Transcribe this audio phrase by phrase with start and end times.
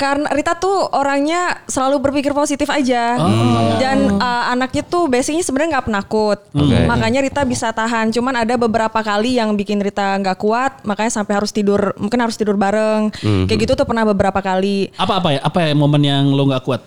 [0.00, 3.20] Karena Rita tuh orangnya selalu berpikir positif aja.
[3.76, 6.38] Dan uh, anaknya tuh basicnya sebenarnya nggak penakut.
[6.56, 6.88] Oke.
[6.88, 8.08] Makanya Rita bisa tahan.
[8.08, 12.40] Cuman ada beberapa kali yang bikin Rita nggak kuat, makanya sampai harus tidur, mungkin harus
[12.40, 13.12] tidur bareng.
[13.44, 14.88] Kayak gitu tuh pernah beberapa kali.
[14.96, 15.40] Apa apa ya?
[15.44, 16.80] Apa ya momen yang lo nggak kuat?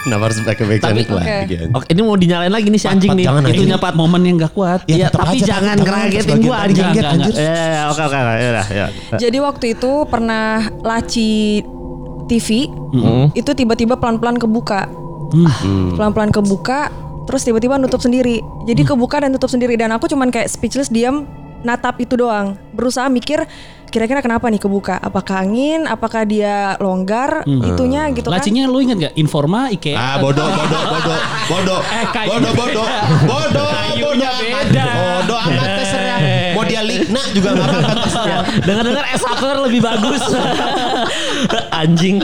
[0.00, 1.12] Kenapa harus pakai back Tapi- Oke.
[1.12, 1.54] lagi?
[1.70, 3.24] Oke, ini mau dinyalain lagi nih si anjing Pat, nih.
[3.28, 3.60] jangan, anjing.
[3.60, 4.80] Itunya Pat momen yang nggak kuat.
[4.84, 6.88] Ya, Iya, tetep tapi aja, jangan ngeragetin gua anjing.
[6.90, 7.02] Ya,
[7.36, 8.86] ya, oke, oke, oke, ya, ya.
[9.14, 10.46] Jadi waktu itu pernah
[10.80, 11.60] laci
[12.26, 12.48] TV,
[13.34, 14.88] itu tiba-tiba pelan-pelan kebuka.
[15.94, 16.88] Pelan-pelan kebuka,
[17.26, 18.40] terus tiba-tiba nutup sendiri.
[18.64, 21.28] Jadi kebuka dan tutup sendiri dan aku cuman kayak speechless diam
[21.60, 22.56] natap itu doang.
[22.72, 23.44] Berusaha mikir
[23.90, 24.96] kira-kira kenapa nih kebuka?
[24.96, 25.84] Apakah angin?
[25.84, 28.38] Apakah dia longgar itunya gitu kan?
[28.38, 29.14] Lacinya lo inget gak?
[29.14, 29.94] Informa, IKEA.
[29.94, 32.86] Ah bodoh bodoh bodoh bodoh Eh, bodoh bodoh
[33.26, 33.70] bodoh
[34.06, 34.84] bodoh beda.
[34.86, 36.18] bodoh amat terserah
[36.56, 40.22] mau dia ligna juga nggak apa-apa terserah Dengar-dengar S1 lebih bagus.
[41.72, 42.16] anjing.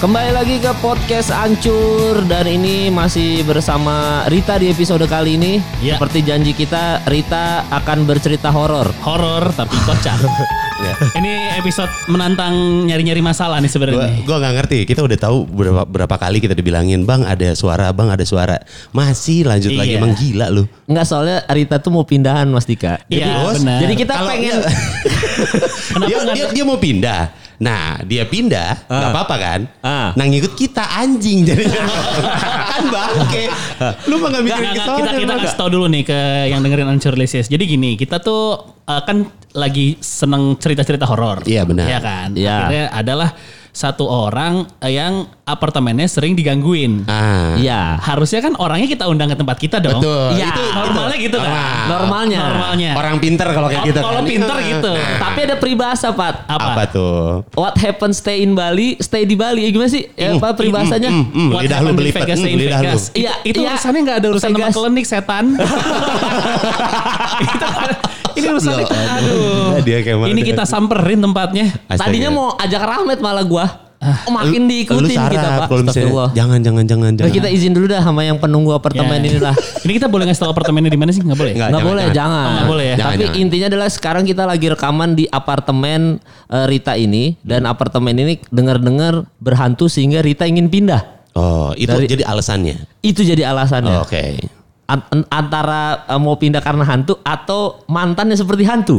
[0.00, 5.60] Kembali lagi ke podcast Ancur dan ini masih bersama Rita di episode kali ini.
[5.84, 6.00] Ya.
[6.00, 8.88] Seperti janji kita, Rita akan bercerita horor.
[9.04, 10.16] Horor tapi kocak.
[10.80, 10.96] Ya.
[11.12, 12.56] Ini episode menantang
[12.88, 14.24] nyari-nyari masalah nih sebenarnya.
[14.24, 14.78] gua nggak ngerti.
[14.88, 18.56] Kita udah tahu berapa berapa kali kita dibilangin, "Bang, ada suara, Bang, ada suara."
[18.88, 20.00] Masih lanjut lagi Iya.
[20.00, 20.64] emang gila lu.
[20.88, 22.96] Enggak soalnya Rita tuh mau pindahan Mas Dika.
[23.12, 23.28] Iya,
[23.60, 23.76] benar.
[23.84, 24.56] Jadi kita Kalau- pengen
[25.92, 27.22] Kenapa dia, dia, dia mau pindah.
[27.60, 29.60] Nah, dia pindah, nggak apa-apa kan?
[29.84, 30.16] Ah.
[30.16, 31.68] Nah, ngikut kita anjing jadi
[32.72, 33.52] kan bangke.
[34.08, 37.20] Lu mah nggak mikirin kita kita emang kasih tau dulu nih ke yang dengerin Unsure
[37.20, 37.52] Lisius.
[37.52, 38.56] Jadi gini, kita tuh
[38.88, 41.44] uh, kan lagi seneng cerita-cerita horor.
[41.44, 41.84] Iya, benar.
[41.84, 42.28] Iya kan.
[42.32, 42.56] Iya.
[42.56, 43.28] Akhirnya adalah
[43.70, 47.06] satu orang uh, yang apartemennya sering digangguin.
[47.06, 47.54] Ah.
[47.54, 47.98] Iya.
[47.98, 49.98] Harusnya kan orangnya kita undang ke tempat kita dong.
[49.98, 50.34] Betul.
[50.34, 50.48] Iya.
[50.48, 51.50] Itu Normalnya gitu kan.
[51.50, 51.86] Ah.
[51.88, 52.40] Normalnya.
[52.44, 52.90] Normalnya.
[52.94, 54.00] Orang pinter kalau kayak Kalau- gitu.
[54.00, 54.26] kalau kan.
[54.26, 54.92] pinter gitu.
[55.18, 56.34] Tapi ada peribahasa, Pat.
[56.44, 56.70] Apa?
[56.70, 57.42] Apa tuh?
[57.54, 59.64] What happens stay in Bali, stay di Bali.
[59.64, 60.06] Ya, gimana sih?
[60.12, 61.10] Ya, apa peribahasanya?
[61.10, 62.22] Mm, mm, What lidah lu belipet.
[62.22, 62.84] Vegas, Mm, stay in lidah lu.
[62.84, 63.02] Vegas.
[63.12, 63.70] Iya, itu iya.
[63.72, 64.74] urusannya nggak ada urusan sama Vegas.
[64.74, 65.44] klinik setan.
[68.32, 69.80] Ini urusannya aduh.
[69.80, 71.66] Dia kayak mana Ini kita samperin tempatnya.
[71.86, 72.06] Astaga.
[72.06, 73.66] Tadinya mau ajak Rahmat malah gua.
[74.00, 75.68] Oh, makin diikutin lu kita, Pak.
[75.68, 76.30] Kalau misalnya Astagfirullah.
[76.32, 77.36] jangan jangan jangan Nah, jangan.
[77.36, 79.28] kita izin dulu dah sama yang penunggu apartemen Ya.
[79.28, 79.52] ini lah.
[79.84, 81.20] Ini kita boleh ngasih tahu apartemennya di mana sih?
[81.20, 81.52] Nggak boleh.
[81.52, 81.68] Nggak.
[81.68, 82.16] Nggak jangan, boleh, jangan.
[82.16, 82.40] jangan.
[82.40, 82.96] Oh, nggak boleh ya?
[82.96, 83.42] Jangan, Tapi jangan.
[83.44, 86.00] intinya adalah sekarang kita lagi rekaman di apartemen
[86.48, 91.02] eh, Rita ini dan apartemen ini dengar-dengar berhantu sehingga Rita ingin pindah.
[91.36, 92.76] Oh, itu Dari- jadi alasannya.
[93.02, 93.94] Itu jadi alasannya.
[93.94, 94.16] Oh, Oke.
[94.40, 94.59] An-
[95.28, 98.98] antara eh, mau pindah karena hantu atau mantannya seperti hantu.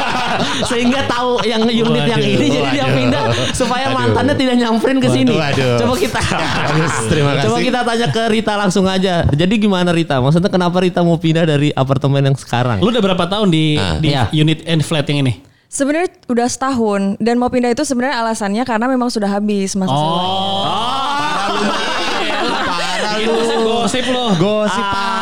[0.70, 2.94] Sehingga tahu yang unit yang Waduh, ini jadi dia waduh.
[2.94, 3.22] pindah
[3.52, 3.96] supaya Aduh.
[3.96, 5.34] mantannya tidak nyamperin ke sini.
[5.34, 5.76] Waduh.
[5.78, 6.20] Coba kita
[7.10, 7.64] terima Coba kasih.
[7.64, 9.26] kita tanya ke Rita langsung aja.
[9.26, 10.18] Jadi gimana Rita?
[10.18, 12.78] Maksudnya kenapa Rita mau pindah dari apartemen yang sekarang?
[12.78, 13.98] Lu udah berapa tahun di Ah.
[13.98, 14.30] di Iya.
[14.32, 15.42] unit and flat yang ini?
[15.66, 20.28] Sebenarnya udah setahun dan mau pindah itu sebenarnya alasannya karena memang sudah habis masa sewanya.
[22.48, 24.30] Parah Itu bisa gosip loh.
[24.34, 25.17] Gosip parah lu.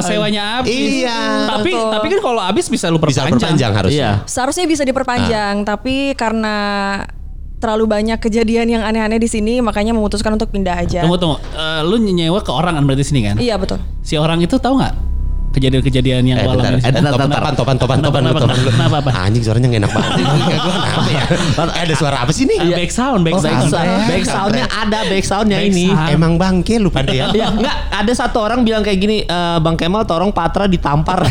[0.00, 0.72] Karena sewanya habis.
[0.72, 1.20] Iya.
[1.52, 1.90] Tapi Betul.
[1.92, 3.28] tapi kan kalau habis bisa lu Bisa perpanjang.
[3.36, 3.98] perpanjang harusnya.
[3.98, 4.10] Iya.
[4.24, 6.56] Seharusnya bisa diperpanjang, tapi karena
[7.60, 11.06] terlalu banyak kejadian yang aneh-aneh di sini, makanya memutuskan untuk pindah aja.
[11.06, 11.38] Tunggu tunggu.
[11.54, 13.36] Eh, lu nyewa ke orang kan berarti sini kan?
[13.38, 13.78] Iya betul.
[14.02, 14.94] Si orang itu tahu nggak
[15.52, 16.80] kejadian-kejadian yang Eh, alamin?
[16.80, 19.10] di Eh, topan, topan, topan, topan, topan, Kenapa, apa?
[19.22, 20.12] Anjing suaranya gak enak banget.
[20.82, 21.24] Kenapa ya?
[21.28, 22.74] Eh, ada suara apa sih Ah, nih?
[22.74, 23.54] back sound, back Oh, sound.
[23.62, 24.08] back sound.
[24.08, 25.86] Back soundnya ada, back soundnya ini.
[26.08, 27.28] Emang bangke lu pada ya?
[27.38, 31.22] Ya enggak, ada satu orang bilang kayak gini, "Eh, Bang Kemal tolong Patra ditampar.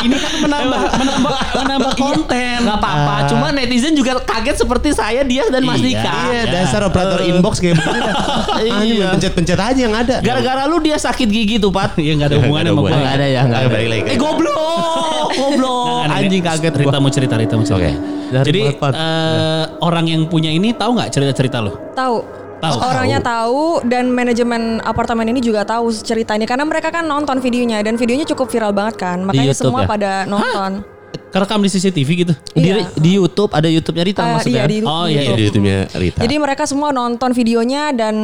[0.00, 2.58] Ini kan menambah menambah menambah konten.
[2.60, 6.12] Enggak apa-apa, cuma netizen juga kaget seperti saya, dia dan Mas Iya, Dika.
[6.24, 8.94] Iya, dasar operator inbox kayak begini.
[8.94, 9.06] Iya.
[9.12, 10.16] pencet-pencet aja yang ada.
[10.18, 11.94] Gara-gara lu dia sakit gigi tuh, Pat.
[11.96, 12.98] Iya nggak ada hubungannya sama Nggak ada gua.
[12.98, 13.74] Enggak ada ya, enggak Ayo, ada.
[13.74, 14.02] balik lagi.
[14.04, 15.86] Eh goblok, goblok.
[15.88, 16.56] Nggak, nggak, Anjing nggak.
[16.56, 17.00] kaget Rita gua.
[17.00, 17.80] mau cerita, Rita mau cerita.
[17.80, 17.92] Oke.
[18.28, 21.72] Jadi eh, orang yang punya ini tahu nggak cerita-cerita lo?
[21.92, 22.37] Tahu.
[22.58, 22.74] Tahu.
[22.76, 27.78] Orangnya tahu dan manajemen apartemen ini juga tahu cerita ini karena mereka kan nonton videonya
[27.80, 29.22] dan videonya cukup viral banget kan.
[29.22, 29.88] Makanya YouTube semua ya?
[29.88, 30.82] pada nonton.
[31.28, 32.34] Kerekam di CCTV gitu.
[32.52, 32.88] Di, Iya.
[32.90, 34.58] di YouTube ada YouTube-nya Rita Eh, maksudnya.
[34.58, 35.06] iya di Oh, YouTube.
[35.06, 36.18] iya, Iya, di YouTube-nya Rita.
[36.18, 38.14] Jadi mereka semua nonton videonya dan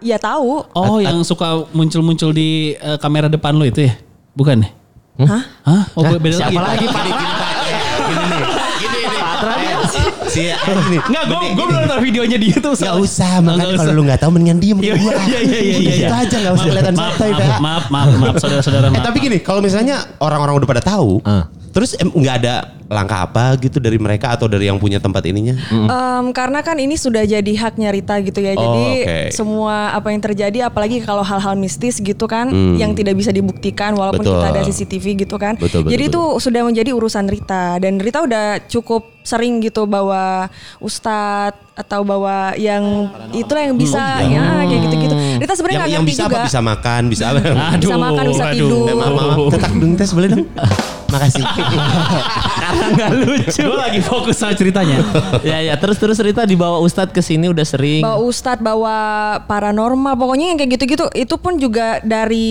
[0.00, 0.64] ya tahu.
[0.72, 3.94] Oh, yang suka muncul-muncul di eh, kamera depan lo itu ya?
[4.32, 4.70] Bukan ya?
[5.20, 5.42] Hah?
[5.62, 5.82] Hah?
[5.92, 6.16] Oh, Hah?
[6.16, 6.86] beda Siapa lagi, lagi.
[6.88, 7.02] Pak?
[7.04, 7.20] Gini,
[8.08, 8.44] gini nih.
[8.80, 10.10] Gini nih.
[10.30, 10.98] Si ini.
[11.02, 12.78] Enggak, gue gue belum nonton videonya di YouTube.
[12.78, 15.12] Gak usah, makanya kalau lu gak tahu mendingan diem Iya, gua.
[15.26, 16.06] iya, iya, iya, iya.
[16.06, 17.58] Itu aja gak usah kelihatan santai, maaf, Pak.
[17.60, 18.86] Maaf, maaf, maaf, saudara-saudara.
[18.86, 19.04] Eh maaf.
[19.04, 21.50] tapi gini, kalau misalnya orang-orang udah pada tahu, Ah.
[21.70, 22.54] terus nggak ada
[22.90, 25.54] langkah apa gitu dari mereka atau dari yang punya tempat ininya?
[25.70, 28.52] Em, karena kan ini sudah jadi haknya Rita gitu ya.
[28.52, 29.18] Oh, Jadi oke.
[29.30, 34.20] semua apa yang terjadi apalagi kalau hal-hal mistis gitu kan yang tidak bisa dibuktikan walaupun
[34.20, 34.26] Hmm.
[34.26, 34.42] Betul.
[34.42, 35.54] kita ada CCTV gitu kan.
[35.54, 36.18] Betul, betul, jadi betul.
[36.34, 42.52] itu sudah menjadi urusan Rita dan Rita udah cukup sering gitu bawa ustadz atau bawa
[42.56, 45.14] yang itulah yang bisa ya kayak gitu-gitu.
[45.38, 46.36] Rita sebenarnya yang yang bisa juga.
[46.36, 46.48] apa?
[46.48, 47.40] Bisa makan, bisa apa?
[47.78, 48.56] Bisa makan, bisa aduh.
[48.56, 48.84] tidur.
[48.84, 49.38] Eh, maaf.
[49.54, 50.44] Tetak dong tes boleh dong?
[51.10, 51.44] Makasih.
[52.60, 53.60] Karena nggak lucu.
[53.60, 54.98] Gue lagi fokus sama ceritanya.
[55.42, 58.02] ya ya terus terus Rita dibawa Ustadz ke sini udah sering.
[58.02, 58.96] bawa ustadz bawa
[59.44, 62.48] paranormal pokoknya yang kayak gitu-gitu itu pun juga dari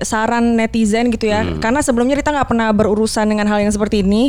[0.00, 1.56] saran netizen gitu ya Hmm.
[1.58, 4.28] karena sebelumnya Rita nggak pernah berurusan dengan hal yang seperti ini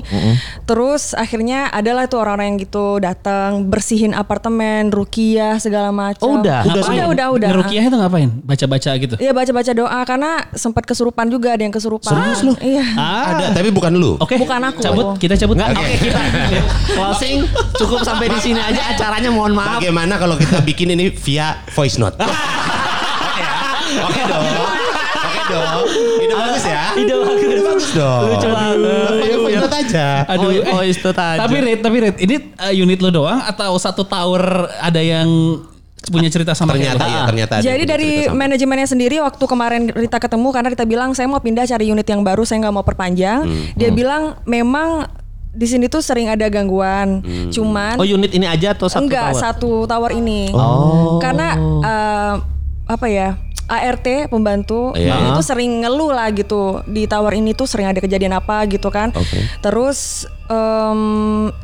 [0.63, 6.62] terus akhirnya adalah tuh orang-orang yang gitu datang bersihin apartemen rukiah segala macam Oh, udah?
[6.63, 7.50] udah udah udah, udah.
[7.50, 8.29] Ngerukiah itu ngapain?
[8.41, 9.15] Baca-baca gitu.
[9.18, 12.07] Iya baca-baca doa karena sempat kesurupan juga ada yang kesurupan.
[12.07, 12.53] Serius lu?
[12.59, 12.85] Iya.
[12.94, 14.17] Ah, Ada, tapi bukan lu.
[14.17, 14.41] Oke.
[14.41, 14.81] Bukan aku.
[14.81, 15.53] Cabut, kita cabut.
[15.61, 16.17] Oke kita
[16.97, 17.45] closing
[17.77, 19.77] cukup sampai di sini aja acaranya mohon maaf.
[19.77, 22.17] Bagaimana kalau kita bikin ini via voice note?
[22.17, 22.33] Oke
[23.45, 23.53] ya?
[24.01, 24.45] Oke dong.
[25.21, 25.85] Oke dong.
[26.25, 26.83] Ide bagus ya?
[26.97, 27.37] Ide bagus.
[27.45, 28.23] Ide bagus dong.
[28.33, 29.11] Lucu banget.
[29.37, 30.07] Voice note aja.
[30.25, 31.37] Aduh, Oh, eh, oh, itu aja.
[31.37, 34.41] Tapi Red, tapi Red, ini uh, unit lo doang atau satu tower
[34.81, 35.29] ada yang
[36.01, 37.53] punya cerita sama Ternyata ya, ternyata.
[37.56, 41.69] ada Jadi dari manajemennya sendiri waktu kemarin Rita ketemu karena Rita bilang saya mau pindah
[41.69, 43.45] cari unit yang baru, saya nggak mau perpanjang.
[43.45, 45.06] Hmm, Dia bilang memang
[45.51, 47.21] di sini tuh sering ada gangguan.
[47.21, 47.51] Hmm.
[47.53, 49.42] Cuman Oh unit ini aja atau satu enggak tower?
[49.44, 50.50] satu tower ini.
[50.56, 51.21] Oh.
[51.21, 51.53] Karena
[51.86, 52.33] eh,
[52.88, 53.38] apa ya?
[53.71, 55.31] ART pembantu Iya.
[55.31, 59.15] itu sering ngeluh lah gitu di tower ini tuh sering ada kejadian apa gitu kan.
[59.15, 59.47] Oke.
[59.63, 61.01] Terus em,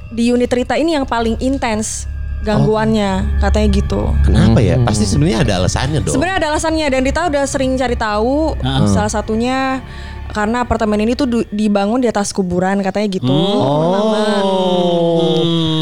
[0.08, 2.08] di unit Rita ini yang paling intens
[2.42, 4.02] gangguannya katanya gitu.
[4.24, 4.76] Kenapa ya?
[4.82, 6.14] Pasti sebenarnya ada alasannya dong.
[6.14, 8.56] Sebenarnya ada alasannya dan Rita udah sering cari tahu.
[8.88, 9.82] Salah satunya
[10.28, 13.32] karena apartemen ini tuh dibangun di atas kuburan katanya gitu.
[13.32, 14.14] Oh.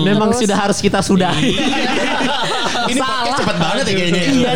[0.05, 1.53] Memang Terus- sudah harus kita sudahi.
[2.85, 4.21] Ini podcast cepat banget ya kayaknya.
[4.29, 4.51] Iya.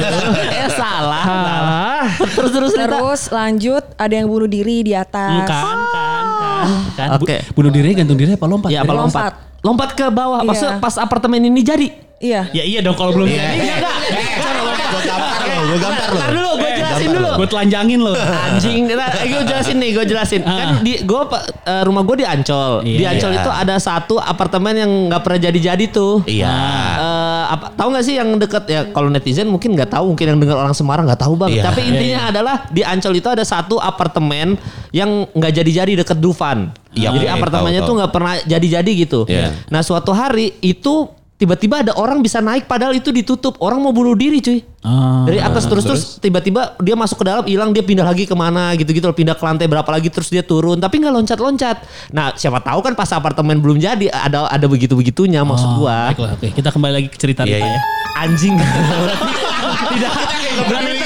[0.54, 1.24] eh salah.
[1.26, 2.06] salah.
[2.30, 2.72] Terus terus.
[2.78, 5.50] Terus lanjut ada yang bunuh diri di atas.
[5.50, 6.66] Kan, kan, kan.
[6.94, 7.08] kan.
[7.18, 7.42] Bu- Oke.
[7.58, 8.70] Bunuh diri gantung diri apa lompat?
[8.70, 9.34] Ya apa Lompat.
[9.34, 9.49] lompat?
[9.62, 10.40] Lompat ke bawah.
[10.42, 10.82] Maksudnya Iya.
[10.82, 11.88] pas apartemen ini jadi.
[12.20, 12.52] Iya.
[12.52, 13.40] Ya iya dong kalau belum Iya.
[13.40, 13.58] jadi.
[13.60, 14.28] Eh,
[14.90, 15.29] Gue gampar
[15.60, 16.08] loh, gue gampar.
[16.10, 17.30] Ntar dulu, gue jelasin dulu.
[17.36, 18.14] Gue telanjangin lo.
[18.16, 20.42] Anjing, gue jelasin nih, gue jelasin.
[20.42, 21.22] Kan di gue
[21.84, 22.82] rumah gue di Ancol.
[22.82, 22.98] Iya.
[22.98, 23.40] di Ancol Iya.
[23.40, 26.24] itu ada satu apartemen yang nggak pernah jadi-jadi tuh.
[26.24, 26.56] Iya.
[26.98, 30.38] Eh, apa tahu nggak sih yang deket ya kalau netizen mungkin nggak tahu mungkin yang
[30.38, 31.64] dengar orang Semarang nggak tahu bang Iya.
[31.66, 34.54] tapi intinya adalah di Ancol itu ada satu apartemen
[34.90, 39.50] yang nggak jadi-jadi deket Dufan Iya, jadi apartemennya tahu, tuh nggak pernah jadi-jadi gitu Iya.
[39.68, 41.10] nah suatu hari itu
[41.40, 45.28] tiba-tiba ada orang bisa naik padahal itu ditutup orang mau bunuh diri cuy Ah.
[45.28, 48.72] dari atas terus terus tiba-tiba dia masuk ke dalam hilang dia pindah lagi ke mana
[48.80, 51.84] gitu-gitu pindah ke lantai berapa lagi terus dia turun tapi nggak loncat-loncat
[52.16, 56.32] nah siapa tahu kan pas apartemen belum jadi ada ada begitu begitunya maksud gua Baiklah,
[56.40, 56.48] oke.
[56.56, 57.76] Kita kembali lagi ke cerita Rita iya.
[57.76, 57.82] ya.
[58.24, 58.56] anjing
[59.92, 60.12] tidak
[60.72, 60.99] gua Oke,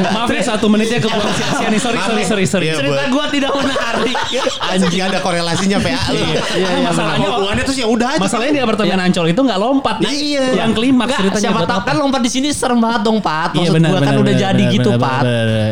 [0.00, 1.80] maaf ya satu menitnya kebuang sia-sia nih.
[1.80, 2.66] Sorry, sorry, sorry, sorry.
[2.66, 4.16] Iya, cerita buat- gua tidak menarik
[4.70, 6.16] Anjing ada korelasinya PA lu.
[6.16, 7.34] Iya, iya, Masalahnya benar.
[7.34, 8.20] hubungannya terus ya udah aja.
[8.20, 9.96] Masalahnya di apartemen Ancol itu nggak lompat.
[9.98, 10.44] Nah, Iya.
[10.56, 13.58] Yang klimaks Nggak, ceritanya siapa tahu kan lompat di sini serem banget dong Pat Iya
[13.60, 15.22] maksud benar, gua kan udah jadi gitu Pat.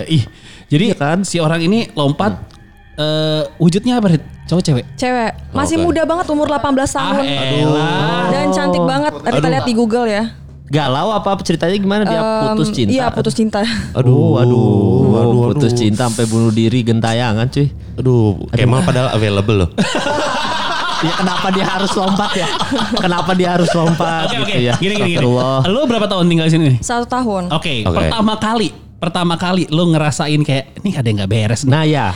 [0.09, 0.23] Ih,
[0.67, 1.19] jadi Iya kan?
[1.23, 2.33] si orang ini lompat
[2.95, 4.19] eh, wujudnya apa?
[4.45, 4.85] Cowok cewek?
[4.97, 5.33] Cewek.
[5.53, 5.85] Masih Oke.
[5.85, 7.21] muda banget umur 18 tahun.
[7.21, 8.27] Ah, elah.
[8.29, 9.13] Dan cantik banget.
[9.15, 10.25] Rita lihat di Google ya.
[10.69, 13.65] Galau apa ceritanya gimana dia putus cinta Iya putus cinta.
[13.97, 15.81] Aduh, aduh, aduh, putus aduh.
[15.81, 17.69] cinta sampai bunuh diri gentayangan cuy.
[17.99, 19.71] Aduh, Kemal padahal available loh.
[20.99, 22.51] Ya kenapa dia harus lompat ya?
[22.99, 24.75] Kenapa dia harus lompat Oke, gitu ya?
[24.83, 25.31] Gini, gini, gini.
[25.71, 26.71] Lu berapa tahun tinggal di sini?
[26.83, 27.55] Satu tahun.
[27.55, 31.71] Oke, pertama kali, pertama kali lu ngerasain kayak ini ada yang nggak beres nih.
[31.71, 32.07] Nah ya,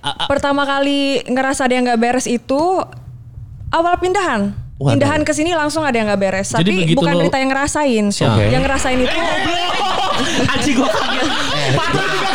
[0.00, 2.80] Pertama kali ngerasa ada yang nggak beres itu
[3.68, 4.56] awal pindahan.
[4.80, 4.96] Waduh.
[4.96, 6.48] Pindahan ke sini langsung ada yang nggak beres.
[6.50, 8.04] Jadi Tapi bukan lo- Rita yang ngerasain.
[8.08, 8.44] Oke.
[8.48, 9.12] Yang ngerasain itu
[10.52, 11.28] anjing gua kaget.
[11.76, 12.29] Patut juga kaget.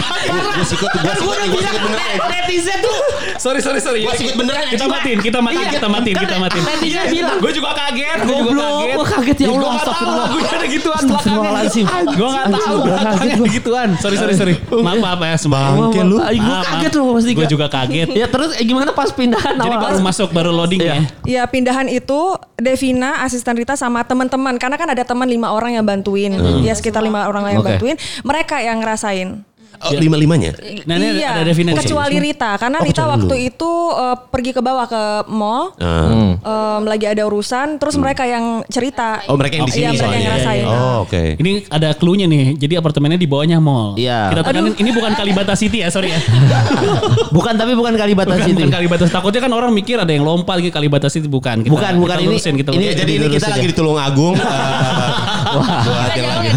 [0.55, 2.15] Gue sikut, gue sikut, gue sikut beneran.
[2.25, 2.97] Netizen tuh
[3.38, 4.00] sorry, sorry, sorry.
[4.01, 6.63] Gua sikut beneran, Kita matiin, kita matiin, kita matiin, kita matiin.
[6.65, 7.38] netizen bilang.
[7.38, 8.95] Gue juga kaget, gue juga kaget.
[8.95, 10.25] gua kaget ya Allah, Gue astagfirullah.
[10.25, 11.85] lagunya ada gituan Astagfirullahaladzim.
[11.85, 13.35] Gue belakangnya gua.
[13.35, 13.89] ada gituan.
[13.97, 14.53] Sorry, sorry, sorry.
[14.71, 15.59] Maaf, maaf ya semua.
[15.75, 16.17] Bangke lu.
[16.17, 17.31] Gua kaget loh pasti.
[17.33, 18.07] Gue juga kaget.
[18.13, 20.93] Ya terus eh, gimana pas pindahan Jadi baru masuk, baru loading Iya.
[20.93, 21.01] ya.
[21.25, 22.19] ya pindahan itu
[22.55, 26.31] Devina asisten Rita sama teman-teman karena kan ada teman lima orang yang bantuin.
[26.62, 27.95] Ya sekitar lima orang yang bantuin.
[28.21, 29.43] Mereka yang ngerasain.
[29.77, 30.51] Oh, lima-limanya.
[30.84, 31.77] Nah, ini iya, ada definisi.
[31.77, 33.48] kecuali Rita karena Oh, Rita kecuali waktu lu.
[33.48, 36.36] itu eh, pergi ke bawah ke mall, Ah.
[36.36, 39.22] em, lagi ada urusan, terus mereka yang cerita.
[39.25, 40.65] Oh, mereka yang di Iya, sini mereka yang ngerasain.
[40.65, 41.24] Oh, oke.
[41.36, 42.55] Ini ada clue-nya nih.
[42.55, 43.96] Jadi apartemennya di bawahnya mall.
[43.96, 44.29] Iya.
[44.29, 46.20] Kita tekanin ini bukan Kalibata City ya, sorry ya.
[47.36, 48.55] Bukan tapi bukan Kalibata Bukan, City.
[48.58, 49.03] bukan Kalibata.
[49.05, 51.62] Takutnya kan orang mikir ada yang lompat gitu Kalibata City bukan.
[51.62, 52.15] Kita, Bukan, bukan.
[52.15, 53.00] kita Ini- lurusin, kita ini- Ya, lurusin.
[53.01, 53.70] jadi ini kita lagi ya.
[53.70, 54.36] di Tulung Agung.
[54.36, 54.46] eh,
[55.86, 56.50] buat yang lagi.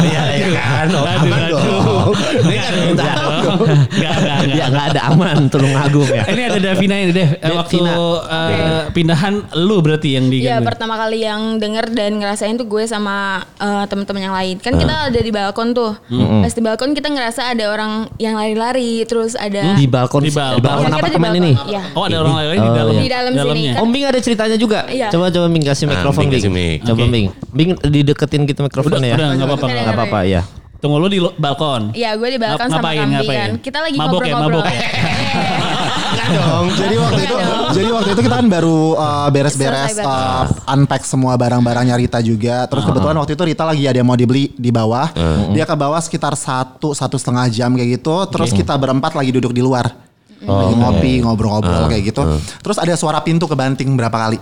[0.00, 0.86] Iya, iya kan.
[0.90, 1.97] Oh, aman aduh.
[2.08, 2.16] Dong.
[2.40, 6.24] Ini kan Enggak, enggak, enggak, Ya nggak ada aman Tulung Agung ya.
[6.24, 7.30] Ini ada Davina ini Dev.
[7.34, 7.94] Eh, Waktu Davina.
[8.26, 12.84] eh, pindahan lu berarti yang di Iya pertama kali yang denger dan ngerasain tuh gue
[12.84, 13.16] sama
[13.54, 14.56] eh, teman-teman yang lain.
[14.58, 15.92] Kan kita ada di balkon tuh.
[16.40, 20.34] Pas di balkon kita ngerasa ada orang yang lari-lari terus ada Di balkon Di di
[20.34, 20.58] balkon.
[20.58, 21.42] Iya, kita di apartemen balkon.
[21.42, 21.52] ini.
[21.68, 21.82] Iya.
[21.92, 22.92] Oh ada orang lain di Oh, dalam.
[22.92, 23.00] iya.
[23.00, 23.70] Di dalam sini, dalamnya.
[23.70, 23.82] kan?
[23.82, 24.80] Om Bing ada ceritanya juga.
[24.86, 25.08] Iya.
[25.08, 26.80] Coba coba Bing kasih Ah, mikrofon Bing.
[26.80, 27.02] Coba.
[27.04, 27.26] Bing.
[27.50, 29.16] Bing dideketin gitu mikrofonnya ya.
[29.16, 29.66] Udah, nggak apa-apa.
[29.66, 30.42] Udah, Nggak apa-apa ya.
[30.78, 31.90] Tunggu lu di balkon.
[31.90, 33.38] Iya gue di balkon Ngap- sama ngapain, kambing ngapain?
[33.38, 33.50] kan.
[33.58, 34.62] Kita lagi Mabok ya, ngobrol-ngobrol.
[34.62, 34.88] mabok ya?
[36.08, 36.66] Enggak dong.
[36.70, 37.36] Jadi waktu itu,
[37.74, 42.70] jadi waktu itu kita kan baru uh, beres-beres uh, unpack semua barang-barangnya Rita juga.
[42.70, 45.10] Terus kebetulan waktu itu Rita lagi ada yang mau dibeli di bawah.
[45.50, 48.14] Dia ke bawah sekitar satu satu setengah jam kayak gitu.
[48.30, 49.90] Terus kita berempat lagi duduk di luar.
[50.38, 52.22] Lagi ngopi, ngobrol-ngobrol kayak gitu.
[52.62, 54.38] Terus ada suara pintu kebanting berapa kali.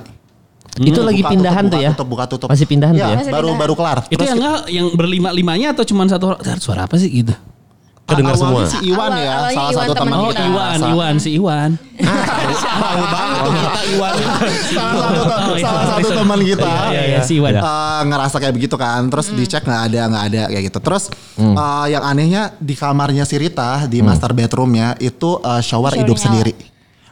[0.78, 1.90] Itu lagi Buka, pindahan tutup, tuh ya.
[1.90, 2.48] Tutup, buka tutup.
[2.48, 3.16] Masih pindahan tuh Iya, ya.
[3.18, 3.62] Masih baru pindahan.
[3.62, 3.98] baru kelar.
[4.06, 6.40] Itu yang enggak yang berlima-limanya atau cuma satu orang?
[6.58, 7.32] Suara apa sih gitu?
[8.06, 8.62] Kedengar semua.
[8.64, 10.42] si Iwan Awal- ya, salah Iwan satu teman teman Oh kita.
[10.44, 11.70] Iwan, Salah- Iwan, si Iwan.
[12.76, 14.14] Bau banget tuh kita Iwan.
[14.70, 17.52] salah satu, iya, salah satu sorry, teman kita Iya, iya, iya, si Iwan.
[17.52, 19.36] eh, ngerasa kayak begitu kan terus Hmm.
[19.36, 21.04] dicek nggak ada nggak ada kayak gitu terus
[21.34, 21.54] Hmm.
[21.56, 26.14] eh, yang anehnya di kamarnya si Rita di master bedroomnya itu eh, shower Shower hidup
[26.14, 26.22] nyala.
[26.22, 26.52] sendiri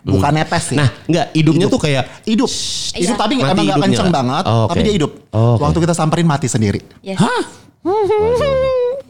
[0.05, 2.51] bukan netes sih Nah, enggak hidupnya tuh kayak hidup
[2.93, 3.17] hidup Iya.
[3.17, 3.89] tapi Mati emang nggak hidupnya.
[3.91, 4.85] kenceng banget Oh, tapi oke.
[4.85, 5.61] dia hidup Oh, oke.
[5.65, 7.17] waktu kita samperin mati sendiri Yes.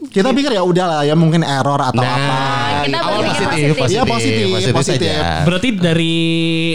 [0.07, 2.37] Kita pikir ya udah lah ya mungkin error atau Nah, apa
[2.83, 3.75] kita awal positif, positif.
[3.75, 5.09] positif, Iya, positif, positif.
[5.11, 5.43] saja.
[5.43, 6.17] Berarti dari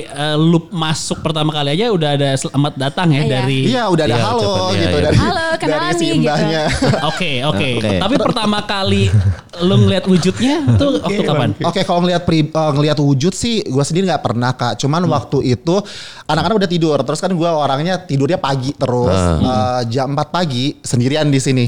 [0.02, 3.30] eh, loop masuk pertama kali aja udah ada selamat datang ya Iya.
[3.32, 5.04] dari iya udah ada Iya, halo ucapannya, gitu iya.
[5.04, 6.44] dari Halo, kenalan dari si nih, gitu.
[7.10, 7.68] Oke, oke.
[7.76, 7.90] Oke.
[7.98, 9.02] Tapi pertama kali
[9.60, 11.48] lu ngeliat wujudnya tuh waktu kapan?
[11.60, 14.76] Oke, kalau ngelihat pri- eh, ngelihat wujud sih, gue sendiri nggak pernah kak.
[14.76, 15.74] Cuman waktu itu
[16.24, 21.26] anak-anak udah tidur, terus kan gue orangnya tidurnya pagi terus Eh, jam 4 pagi sendirian
[21.26, 21.64] di sini.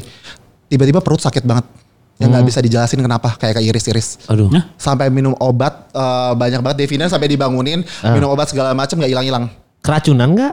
[0.73, 1.69] Tiba-tiba perut sakit banget,
[2.17, 4.25] yang nggak bisa dijelasin kenapa, kayak kayak iris-iris.
[4.25, 4.49] Aduh.
[4.81, 9.53] Sampai minum obat eh, banyak banget Devina sampai dibangunin, minum obat segala macam nggak hilang-hilang.
[9.85, 10.53] Keracunan nggak?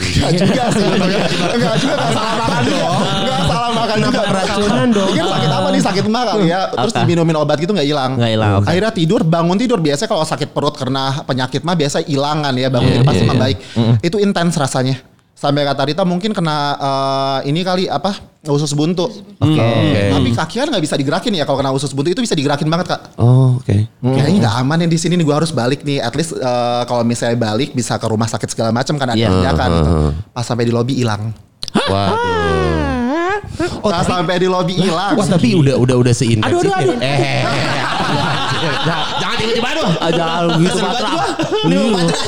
[0.00, 0.86] Enggak juga sih.
[0.86, 2.98] Enggak juga enggak salah makan dong.
[3.04, 4.20] Enggak salah makan juga.
[4.30, 5.08] keracunan dong?
[5.10, 6.60] Mungkin sakit apa nih sakit mah kali ya.
[6.72, 8.12] Terus diminumin obat gitu enggak hilang.
[8.16, 8.52] Nggak hilang.
[8.64, 12.88] Akhirnya tidur, bangun tidur biasa kalau sakit perut karena penyakit mah biasa hilangan ya, bangun
[12.96, 13.58] tidur pasti membaik.
[14.00, 14.96] Itu intens rasanya.
[15.36, 19.04] Sampai kata Rita mungkin kena eh, ini kali apa usus buntu.
[19.36, 19.68] Oke.
[20.08, 22.96] Tapi kaki kan nggak bisa digerakin ya kalau kena usus buntu itu bisa digerakin banget
[22.96, 23.20] kak.
[23.20, 23.76] Oh, oke.
[24.00, 26.00] Kayaknya nggak aman nih di sini nih gue harus balik nih.
[26.00, 29.70] At least eh, kalau misalnya balik bisa ke rumah sakit segala macam kan ada tindakan.
[29.76, 29.92] gitu.
[30.32, 31.36] Pas sampai di lobi hilang.
[31.70, 32.16] Waduh.
[33.84, 35.12] Pas sampai di lobi hilang.
[35.16, 36.92] Wah, tapi udah udah udah seintens Aduh, aduh, itu.
[36.92, 36.96] aduh.
[37.04, 37.44] Eh.
[39.20, 39.88] Jangan tiba-tiba aduh.
[40.00, 41.10] Aja gitu Patra.
[41.64, 41.76] Ini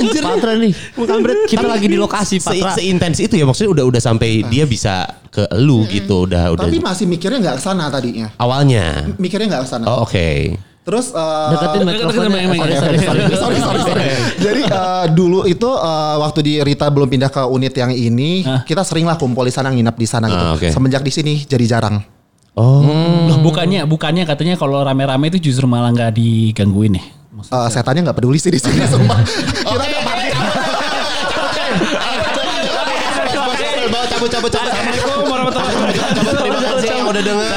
[0.00, 0.22] anjir.
[0.24, 0.72] Patra nih.
[0.96, 1.16] Bukan
[1.46, 2.72] Kita lagi di lokasi Patra.
[2.74, 6.80] seintens itu ya maksudnya udah udah sampai dia bisa ke lu gitu udah udah Tapi
[6.80, 8.28] masih mikirnya nggak ke sana tadinya.
[8.36, 9.08] awalnya.
[9.16, 9.84] Mikirnya nggak ke sana.
[9.88, 10.28] Oh, oke.
[10.82, 12.42] Terus eh, Deketin mikrofonnya.
[12.58, 12.98] Sorry, sorry,
[13.30, 13.58] sorry.
[13.62, 14.02] sorry, sorry.
[14.42, 14.62] Jadi
[15.14, 19.14] dulu itu eh, waktu di Rita belum pindah ke unit yang ini, kita sering lah
[19.14, 20.42] kumpul di sana, nginap di sana gitu.
[20.42, 20.68] Ah, oke.
[20.74, 22.02] Semenjak di sini jadi jarang.
[22.52, 22.84] Oh.
[23.32, 27.04] Loh, bukannya bukannya katanya kalau rame-rame itu justru malah nggak digangguin ya?
[27.48, 29.18] Eh, setannya nggak peduli sih di sini sumpah.
[29.24, 29.84] Kita
[34.12, 34.52] Cabut cabut cabut.
[34.52, 36.22] Assalamualaikum wabarakatuh.
[36.22, 37.50] Terima kasih yang udah dengar.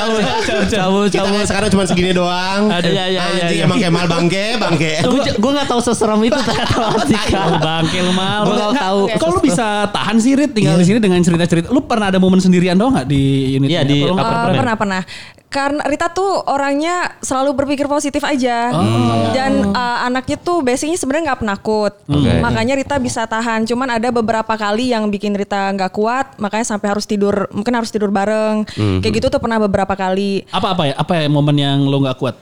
[0.65, 1.45] Cabut, Kita cabut.
[1.45, 2.61] sekarang cuma segini doang.
[2.69, 2.91] Aduh.
[2.91, 3.65] Iya, iya, iya, Anjing iya.
[3.67, 4.91] emang Kemal bangke, bangke.
[5.05, 8.41] Gue gue nggak tahu seseram itu ternyata bangkil mal.
[8.45, 8.99] Gua nggak tahu.
[9.19, 11.69] Kok lu bisa tahan sih Rit tinggal di sini dengan cerita-cerita?
[11.69, 13.69] Lu pernah ada momen sendirian doang nggak di unit?
[13.69, 13.89] Iya, ini?
[13.91, 13.97] di
[14.55, 15.01] pernah pernah.
[15.55, 18.75] Karena Rita tuh orangnya selalu berpikir positif aja.
[19.31, 21.93] Dan eh, anaknya tuh basicnya sebenarnya nggak penakut.
[22.11, 22.43] Oke.
[22.43, 23.63] Makanya Rita bisa tahan.
[23.63, 27.87] Cuman ada beberapa kali yang bikin Rita nggak kuat, makanya sampai harus tidur, mungkin harus
[27.87, 28.67] tidur bareng.
[28.99, 30.43] Kayak gitu tuh pernah beberapa kali.
[30.51, 30.93] Apa apa ya?
[30.99, 32.35] Apa ya momen yang lu nggak kuat?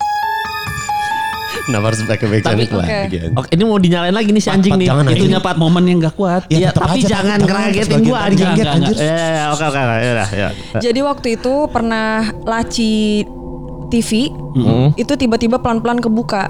[1.63, 2.91] Kenapa harus pakai back Tapi- channel Oke.
[2.91, 3.17] lagi?
[3.31, 4.87] Oke, ini mau dinyalain lagi nih si anjing Pat, nih.
[4.89, 5.45] jangan, Itunya anjing.
[5.45, 6.41] Pat momen yang nggak kuat.
[6.47, 8.49] Ya, Iya, tapi aja, jangan ngeragetin gua orang anjing.
[8.99, 10.47] Ya, oke, oke, oke, ya, ya.
[10.77, 12.09] Jadi waktu itu pernah
[12.43, 13.23] laci
[13.87, 14.33] TV
[14.95, 16.49] itu tiba-tiba pelan-pelan kebuka.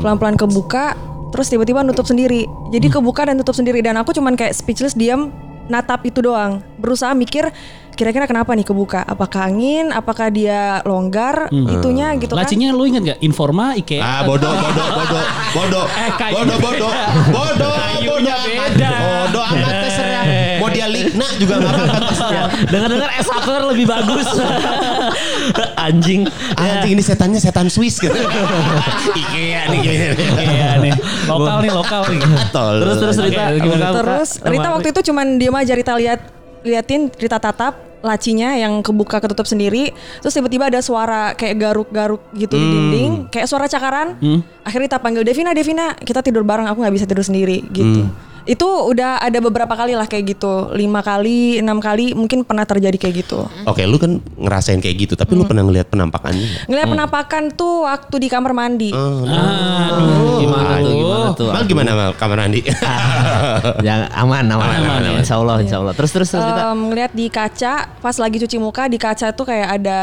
[0.00, 0.94] Pelan-pelan kebuka,
[1.28, 2.44] terus tiba-tiba nutup sendiri.
[2.68, 5.32] Jadi kebuka dan tutup sendiri dan aku cuman kayak speechless diam
[5.66, 6.62] natap itu doang.
[6.76, 7.50] Berusaha mikir
[7.96, 9.00] kira-kira kenapa nih kebuka?
[9.02, 9.88] Apakah angin?
[9.88, 11.48] Apakah dia longgar?
[11.48, 12.44] Itunya gitu kan?
[12.44, 13.18] Lacinya lu inget gak?
[13.20, 13.98] Informa, IKEA.
[13.98, 16.92] Ah bodoh bodoh bodoh bodoh Eh, bodoh bodoh
[17.32, 17.74] bodoh
[18.08, 18.44] bodoh amat.
[18.44, 18.90] beda.
[18.92, 20.24] bodoh amat terserah
[20.56, 24.26] mau dia ligna juga nggak apa-apa terserah Dengar-dengar S hardware lebih bagus.
[25.78, 26.26] Anjing.
[26.56, 28.12] anjing ini setannya setan Swiss gitu
[29.14, 29.78] Ikea nih
[30.36, 30.92] Iya nih.
[31.26, 32.20] Lokal nih, lokal nih.
[32.52, 33.44] Terus terus Rita?
[33.94, 36.20] Terus Rita waktu itu cuman diem aja Rita lihat
[36.66, 39.90] liatin Rita tatap lacinya yang kebuka ketutup sendiri
[40.22, 44.14] terus tiba-tiba ada suara kayak garuk-garuk gitu di dinding kayak suara cakaran.
[44.62, 48.06] Akhirnya Rita panggil Devina Devina kita tidur bareng aku nggak bisa tidur sendiri gitu.
[48.46, 48.62] Itu
[48.94, 53.26] udah ada beberapa kali lah kayak gitu lima kali enam kali mungkin pernah terjadi kayak
[53.26, 53.42] gitu.
[53.66, 56.64] Oke, lu kan ngerasain kayak gitu, tapi lu pernah ngeliat penampakannya nggak?
[56.70, 58.94] ngeliat penampakan tuh waktu di kamar mandi.
[58.94, 60.95] Aduh, Gimana tuh?
[61.36, 61.52] Tuh?
[61.52, 62.64] Mal gimana Mal kamar mandi?
[63.78, 65.00] Jangan aman aman Aman, aman.
[65.04, 65.20] ya.
[65.20, 65.92] Insya Allah insya Allah.
[65.92, 66.62] Terus terus terus Rita.
[66.66, 70.00] Em, ngeliat di kaca pas lagi cuci muka di kaca tuh kayak ada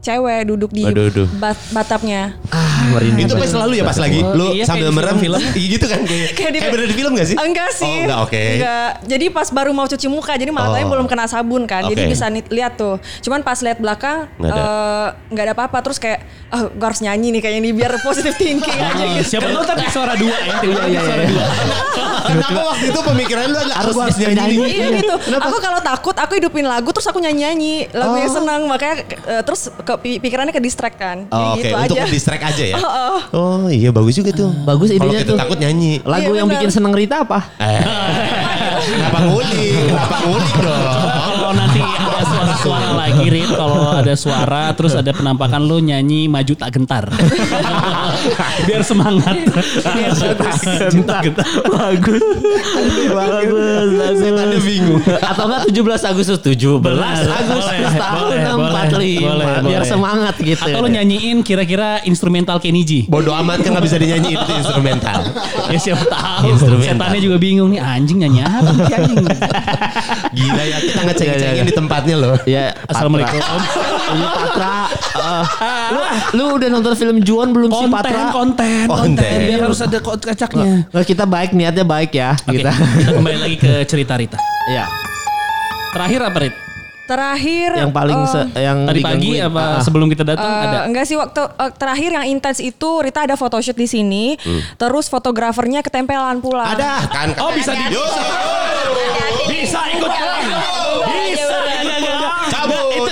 [0.00, 1.28] cewek duduk di Aduh, aduh.
[1.34, 3.24] bat- batapnya Ah, merinding.
[3.24, 5.52] itu pas selalu ya pas lagi lu iya, sambil merem film-film.
[5.52, 7.36] Iya gitu kan kayak Kayak di- kayak bener di film gak sih?
[7.36, 7.84] Enggak sih.
[7.86, 8.42] Oh, enggak, oke.
[8.56, 8.90] Enggak.
[9.04, 10.90] Jadi pas baru mau cuci muka, jadi matanya Oh.
[10.90, 11.84] belum kena sabun kan.
[11.84, 12.10] Jadi Oke.
[12.10, 12.96] bisa lihat tuh.
[13.20, 14.62] Cuman pas lihat belakang Nggak ada.
[15.30, 18.60] eh, ada apa-apa terus kayak ah gue harus nyanyi nih kayaknya nih biar positif thinking
[18.74, 19.28] aja Oh, gitu.
[19.30, 20.56] Siapa tahu tapi suara dua ya.
[20.60, 21.44] Iya, iya, iya.
[22.22, 24.56] Kenapa waktu itu pemikiran lu adalah Harus harus nyanyi nyanyi.
[24.70, 25.14] Iya gitu.
[25.36, 27.90] Aku kalau takut aku hidupin lagu terus aku nyanyi-nyanyi.
[27.92, 28.94] Lagu yang senang makanya
[29.26, 31.26] eh, terus ke, pi- pikirannya ke distract kan.
[31.28, 32.76] Oh, Oke, gitu untuk distract aja ya.
[33.00, 34.50] Oh, Oh iya bagus juga tuh.
[34.62, 35.38] Bagus Kalau idenya kita tuh.
[35.38, 35.98] takut nyanyi.
[36.02, 37.38] Lagu Iya, yang bikin seneng Rita apa?
[37.58, 37.80] Eh,
[38.86, 39.72] kenapa ngulik?
[39.84, 40.82] Kenapa ngulik dong?
[41.10, 46.52] Kalau nanti ada suara-suara lagi Rit, kalau ada suara terus ada penampakan lu nyanyi maju
[46.54, 47.08] tak gentar.
[48.68, 49.36] Biar semangat.
[49.80, 51.46] maju tak gentar.
[51.70, 52.22] Bagus.
[53.10, 53.88] bagus.
[54.20, 54.62] Bagus.
[54.64, 55.02] bingung.
[55.24, 59.88] Atau enggak 17 Agustus 17 Agustus tahun boleh, 65 boleh, biar boleh.
[59.88, 60.60] semangat gitu.
[60.60, 62.92] Atau lu nyanyiin kira-kira instrumental Kenny G.
[63.08, 65.24] Bodoh amat kan nggak bisa dinyanyi itu instrumental.
[65.72, 66.52] Ya siapa tahu.
[66.84, 69.24] Setannya juga bingung nih anjing nyanyi apa anjing.
[70.30, 72.36] Gila ya kita ngeceng-cengin di tempatnya loh.
[72.50, 73.38] Ya, Assalamualaikum.
[74.10, 74.74] Ini Patra.
[74.90, 75.44] Eh,
[75.88, 76.02] lu,
[76.34, 78.22] lu udah nonton film Juon belum sih Konten, Patra?
[78.34, 79.14] konten, konten.
[79.14, 79.38] Konten.
[79.40, 80.90] Biar harus ada kacaknya.
[80.90, 82.72] Nggak, kita baik niatnya baik ya Oke, kita.
[82.74, 84.38] kita kembali lagi ke cerita Rita.
[84.68, 84.82] ya.
[85.90, 86.54] Terakhir apa Rit?
[87.06, 90.78] Terakhir Yang paling se- yang Tadi pagi apa Ah, sebelum kita datang Eh, ada?
[90.86, 94.38] Enggak sih waktu eh, terakhir yang intens itu Rita ada photoshoot di sini,
[94.74, 96.66] terus fotografernya ketempelan pula.
[96.68, 97.28] Ada kan?
[97.36, 97.86] Oh bisa di
[99.52, 100.10] bisa ikut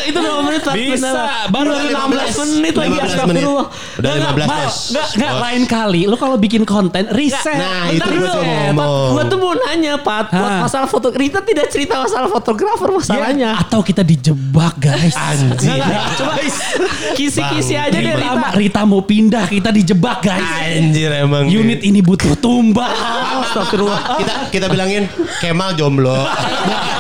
[0.09, 0.75] itu itu 2 menit Pak.
[0.75, 1.11] Bisa.
[1.49, 3.67] Baru Udah 15 menit lagi 15 astagfirullah.
[3.99, 4.77] Udah 15 Mal, Mas.
[4.89, 6.01] Enggak, enggak lain kali.
[6.05, 7.55] Lu kalau bikin konten riset.
[7.55, 9.09] Nah, itu gue Eh, ngomong.
[9.13, 13.51] gua tuh mau nanya Pat, masalah foto Rita tidak cerita masalah fotografer Ya, masalahnya.
[13.59, 15.15] atau kita dijebak guys.
[15.15, 15.81] Anjing.
[16.15, 16.33] Coba
[17.15, 18.49] kisi-kisi aja deh Rita, Rita.
[18.55, 20.45] Rita mau pindah, kita dijebak guys.
[20.73, 21.47] Anjir emang.
[21.47, 22.89] Unit ini butuh tumbal.
[23.41, 24.19] Astagfirullah.
[24.19, 25.05] kita kita bilangin
[25.39, 26.15] Kemal jomblo.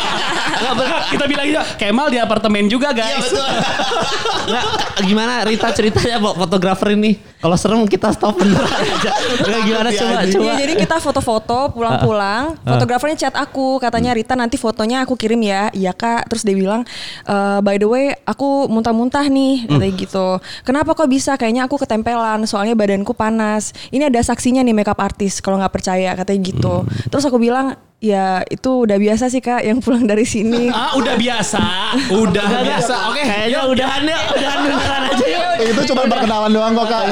[1.14, 3.24] kita bilang aja Kemal di apartemen juga Iya guys.
[3.30, 3.48] betul.
[4.48, 4.64] Nggak,
[5.04, 7.20] gimana Rita ceritanya fotografer ini?
[7.38, 9.12] Kalau serem kita stop bener aja.
[9.46, 10.42] Nggak, gimana ya, coba coba.
[10.42, 15.70] Iya jadi kita foto-foto pulang-pulang, fotografernya chat aku, katanya Rita nanti fotonya aku kirim ya,
[15.70, 16.26] iya kak.
[16.32, 16.82] Terus dia bilang,
[17.28, 20.28] "Eh, by the way aku muntah-muntah nih, katanya gitu.
[20.66, 21.38] Kenapa kok bisa?
[21.38, 23.70] Kayaknya aku ketempelan, soalnya badanku panas.
[23.94, 26.82] Ini ada saksinya nih makeup artis, kalau nggak percaya katanya gitu.
[27.06, 30.70] Terus aku bilang, ya itu udah biasa sih kak, yang pulang dari sini.
[30.72, 31.62] Ah, udah biasa.
[32.08, 32.94] Udah biasa.
[33.10, 33.20] Oke.
[33.20, 35.44] Kayaknya udahan ya, udahan beneran aja yuk.
[35.68, 37.02] Itu cuma perkenalan doang kok kak.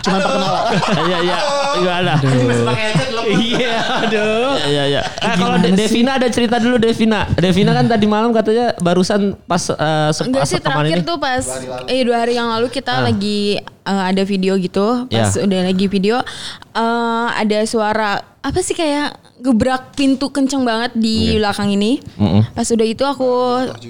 [0.00, 0.62] Cuma perkenalan.
[1.02, 1.36] Iya iya,
[1.74, 2.14] gimana?
[3.24, 4.52] Iya, aduh.
[4.60, 5.00] Iya iya.
[5.00, 7.24] Eh, kalau De- Devina ada cerita dulu Devina.
[7.32, 11.06] Devina kan tadi malam katanya barusan pas eh, se- Enggak sih terakhir ini.
[11.06, 11.40] tuh pas
[11.86, 15.40] eh dua hari yang lalu kita lagi eh, ada video gitu pas Ya.
[15.40, 16.20] udah lagi video
[16.74, 21.98] eh, ada suara apa sih kayak gebrak pintu kenceng banget di belakang ini.
[22.54, 23.28] Pas udah itu aku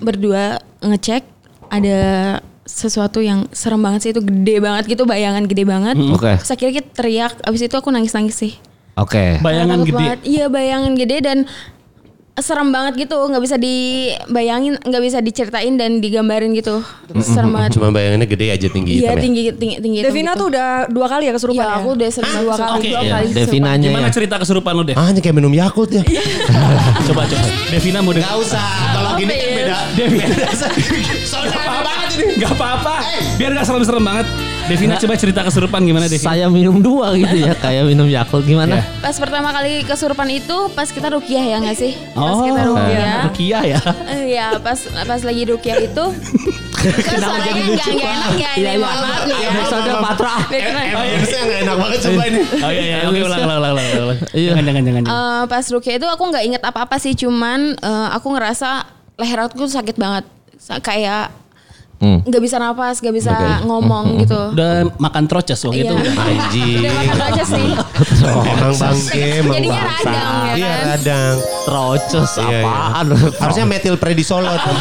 [0.00, 1.22] berdua ngecek
[1.68, 2.00] ada
[2.64, 5.96] sesuatu yang serem banget sih itu gede banget gitu bayangan gede banget.
[6.12, 6.40] Oke.
[6.40, 8.52] Terus akhirnya kita teriak abis itu aku nangis-nangis sih.
[8.96, 9.42] Oke.
[9.42, 9.96] Bayangan Takut gede.
[10.00, 10.20] banget.
[10.24, 11.38] Iya bayangan gede dan
[12.35, 16.83] serem banget gitu nggak bisa dibayangin nggak bisa diceritain dan digambarin gitu
[17.20, 19.23] serem banget Cuma bayangannya gede aja tinggi iya hitam ya.
[19.23, 20.40] tinggi tinggi tinggi Devina gitu.
[20.40, 21.79] tuh udah dua kali ya kesurupan Iya, ya?
[21.79, 23.12] aku udah sering dua kali Oke, dua iya.
[23.14, 24.12] kali Devinanya Gimana ya.
[24.12, 24.94] cerita kesurupan lu deh?
[24.94, 26.03] Ah, ini kayak minum Yakult ya.
[27.07, 27.47] Coba coba.
[27.70, 28.27] Devina mau dengar.
[28.27, 28.66] Gak usah.
[28.92, 29.77] Kalau gini kan beda.
[29.94, 30.27] Devina.
[31.31, 32.25] Soalnya apa banget ini?
[32.37, 32.94] Gak apa-apa.
[33.37, 34.27] biar gak serem-serem banget.
[34.64, 36.24] Devina coba cerita kesurupan gimana Devina?
[36.27, 38.81] Saya minum dua gitu ya, kayak minum Yakult gimana?
[38.81, 38.85] Ya.
[38.98, 41.92] Pas pertama kali kesurupan itu pas kita rukiah ya nggak sih?
[42.11, 43.20] Pas Oh, kita rukiah.
[43.29, 43.81] Rukia ya.
[44.09, 46.05] Eh, Iya, pas pas lagi rukiah itu
[46.85, 48.81] suasananya nggak nggak enak ya ini Iya, iya.
[48.81, 49.48] mohon maaf nih ya.
[49.50, 50.35] Episode Patra.
[50.48, 50.88] Background.
[50.96, 52.40] Harusnya nggak enak banget coba ini.
[52.57, 54.18] Oh iya iya, oke ulang ulang ulang ulang.
[54.33, 54.48] Iya.
[54.50, 55.03] Jangan jangan jangan.
[55.05, 58.68] Eh, pas rukiah itu aku nggak inget apa-apa sih, cuman eh, aku ngerasa
[59.14, 60.24] leher aku sakit banget,
[60.57, 60.81] Sa-
[61.94, 62.20] Hmm.
[62.20, 63.33] nggak bisa napas, nggak bisa
[63.64, 64.37] ngomong gitu.
[64.52, 65.94] Udah makan troces waktu itu.
[65.94, 66.12] Iya.
[66.18, 66.78] Anjing.
[66.83, 67.68] Udah makan aja sih.
[68.44, 70.85] Emang bangke, emang Jadinya radang ya Iya kan.
[70.90, 71.35] radang.
[71.64, 72.61] Troces Iya, iya.
[72.61, 73.07] apaan?
[73.40, 74.62] Harusnya metil predisolot.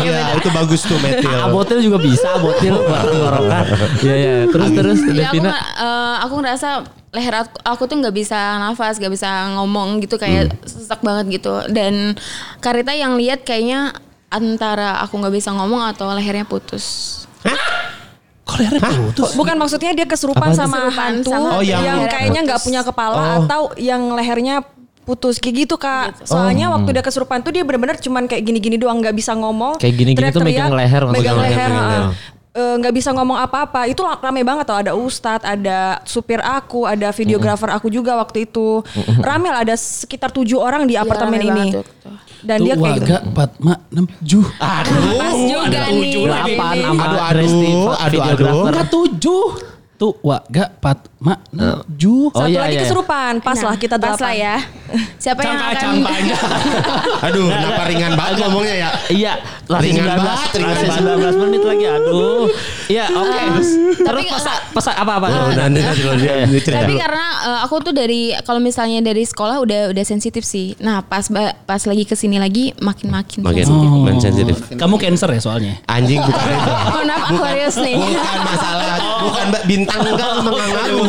[0.00, 1.30] Iya, itu bagus tuh metil.
[1.46, 2.74] Abotil juga bisa, abotil.
[4.00, 4.34] Iya iya.
[4.46, 5.50] Terus terus Iya, aku, Devina.
[5.54, 6.68] eh, aku ngerasa
[7.10, 11.54] leher aku, aku tuh nggak bisa nafas, nggak bisa ngomong gitu kayak sesak banget gitu.
[11.68, 12.14] Dan
[12.58, 13.94] Karita yang lihat kayaknya
[14.30, 16.84] antara aku nggak bisa ngomong atau lehernya putus.
[18.46, 19.34] Kok lehernya putus?
[19.34, 23.42] Bukan maksudnya dia kesurupan sama Kesurupan hantu sama Oh, yang- yang, kayaknya nggak punya kepala
[23.42, 24.62] atau yang lehernya
[25.02, 26.22] putus kayak gitu kak.
[26.22, 29.74] Soalnya waktu dia kesurupan tuh dia benar-benar cuman kayak gini-gini doang nggak bisa ngomong.
[29.76, 31.68] Kayak gini-gini tuh megang leher, megang megang leher, leher.
[31.68, 32.38] megang leher.
[32.50, 37.14] Eh, nggak bisa ngomong apa-apa itu rame banget tau ada ustadz ada supir aku ada
[37.14, 38.82] videografer aku juga waktu itu
[39.22, 41.86] rame lah ada sekitar tujuh orang di apartemen rame ini banget
[42.42, 43.04] dan Tuh dia kayak gitu.
[43.06, 44.44] warga empat mak enam tujuh.
[44.58, 46.22] Pas juga ada tujuh.
[46.24, 48.54] Delapan Aduh, aduh, aduh, aduh.
[48.66, 49.46] Enggak tujuh.
[50.00, 52.32] Tuh warga empat mak enam tujuh.
[52.32, 52.82] Oh, satu iya, lagi iya.
[52.88, 54.56] kesurupan pas Nah, lah kita pas delapan lah ya.
[55.20, 56.44] Siapa yang akan Kacang panjang.
[57.28, 58.88] Aduh, kenapa ringan banget ngomongnya ya?
[59.12, 59.32] Iya,
[59.70, 61.32] Ringan 19, banget, ringan masih banget.
[61.36, 61.84] 19 menit lagi.
[61.86, 62.44] Aduh.
[62.90, 63.38] Iya, oke.
[63.38, 63.68] Terus
[64.00, 65.26] tapi pesan pesan apa apa?
[65.28, 66.82] Oh, nanti nanti cerita.
[66.88, 70.74] Tapi karena eh, aku tuh dari kalau misalnya dari sekolah udah udah sensitif sih.
[70.80, 71.28] Nah pas
[71.68, 73.86] pas lagi ke sini lagi makin makin sensitif.
[73.92, 74.56] makin sensitif.
[74.74, 75.74] Kamu cancer ya soalnya?
[75.84, 76.48] Anjing bukan.
[76.90, 77.94] Oh, maaf Aquarius nih.
[77.94, 80.30] Bukan masalah, bukan mbak bintang enggak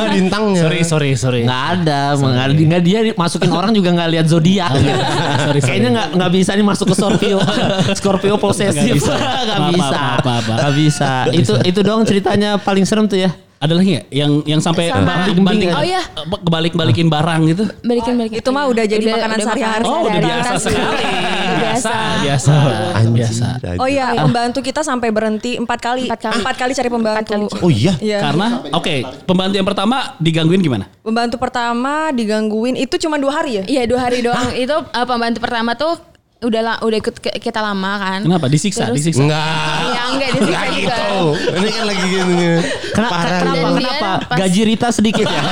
[0.01, 0.61] menganggap bintangnya.
[0.61, 1.41] Sorry sorry sorry.
[1.43, 4.71] Nggak ada, nggak nggak dia masukin orang juga nggak lihat zodiak.
[4.71, 4.89] sorry,
[5.37, 5.59] sorry.
[5.61, 7.37] Kayaknya nggak nggak bisa nih masuk ke Scorpio,
[7.99, 10.03] Scorpio posesif, Nggak bisa.
[10.23, 11.35] nggak bisa, nggak.
[11.37, 13.31] Itu itu dong ceritanya paling serem tuh ya.
[13.61, 16.01] Ada lagi nggak yang yang sampai Sama- banting banting Oh, iya.
[16.17, 17.63] kebalik balikin barang gitu?
[17.85, 18.37] Balikin balikin.
[18.41, 19.85] Itu mah udah jadi makanan sehari-hari.
[19.85, 21.05] Oh udah biasa sekali.
[21.71, 21.93] Biasa.
[22.23, 22.53] biasa
[22.99, 23.15] Anjing.
[23.15, 23.47] biasa.
[23.79, 26.05] Oh iya, pembantu kita sampai berhenti empat kali.
[26.11, 26.71] Empat kali.
[26.71, 27.47] cari pembantu.
[27.63, 27.93] Oh iya.
[27.99, 28.19] Iya.
[28.19, 28.95] Karena oke
[29.27, 30.85] pembantu yang pertama digangguin gimana?
[31.03, 33.63] Pembantu pertama digangguin itu cuma dua hari ya?
[33.67, 34.51] Iya dua hari doang.
[34.55, 36.10] Itu eh, pembantu pertama tuh
[36.41, 38.19] udah la- udah ikut ke- kita lama kan.
[38.21, 38.89] Kenapa disiksa?
[38.89, 39.21] Terus- disiksa.
[39.21, 39.45] Enggak.
[39.87, 40.95] Ya enggak disiksa Enggak juga.
[40.97, 41.17] gitu.
[41.53, 42.49] Ini kan lagi gini.
[42.91, 43.13] Kenapa?
[43.13, 43.67] Parah kenapa?
[43.71, 44.09] Kenapa?
[44.25, 45.43] pas- Gaji Rita sedikit ya?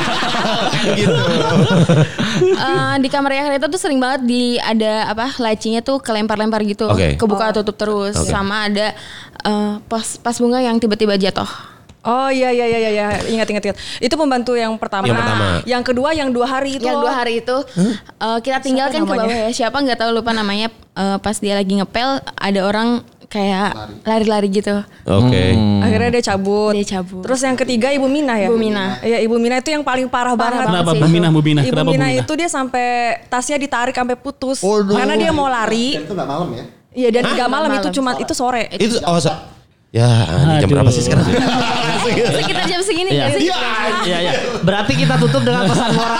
[0.89, 1.13] Gitu.
[2.39, 6.88] Eh, di kamar yang itu tuh sering banget di ada apa lacinya tuh kelempar-lempar gitu,
[6.88, 7.15] Oke.
[7.15, 8.95] kebuka tutup terus, sama ada
[9.39, 11.47] eh, pas pas bunga yang tiba-tiba jatuh.
[12.00, 13.08] Oh iya iya iya iya iya.
[13.28, 13.78] ingat ingat ingat.
[14.00, 15.04] Itu pembantu yang pertama.
[15.04, 15.46] Yang pertama.
[15.68, 16.86] Yang kedua yang dua hari itu.
[16.88, 17.10] yang loh.
[17.10, 17.58] dua hari itu
[18.20, 21.80] eh, kita tinggalkan ke bawah ya siapa nggak tahu lupa namanya Eh, pas dia lagi
[21.80, 23.00] ngepel ada orang
[23.32, 23.72] kayak
[24.04, 25.56] lari-lari gitu Oke.
[25.80, 26.76] Akhirnya dia cabut.
[26.76, 27.24] Dia cabut.
[27.24, 28.52] Terus yang ketiga Ibu Mina ya?
[28.52, 29.00] Ibu Mina.
[29.00, 30.68] Iya Ibu Mina itu yang paling parah, Parah banget.
[30.68, 31.14] Kenapa sih Bu itu.
[31.16, 31.62] Mina, Bu Mina?
[31.64, 32.88] Ibu Kenapa Bu Mina itu dia sampai
[33.32, 34.60] tasnya ditarik sampai putus.
[34.60, 34.92] Waduh.
[34.92, 35.96] Karena dia mau lari.
[35.96, 36.64] Dan itu nggak malam ya?
[36.90, 37.82] Iya dan nggak malam Malam.
[37.86, 38.68] itu cuma itu sore.
[38.76, 39.40] Itu oh so-
[39.89, 40.75] Ya, ini jam Aduh.
[40.78, 41.25] berapa sih sekarang?
[42.30, 43.25] sekitar jam segini Iya.
[43.25, 43.49] nggak sih
[44.06, 44.32] Iya iya.
[44.62, 46.17] Berarti kita tutup dengan pesan moral.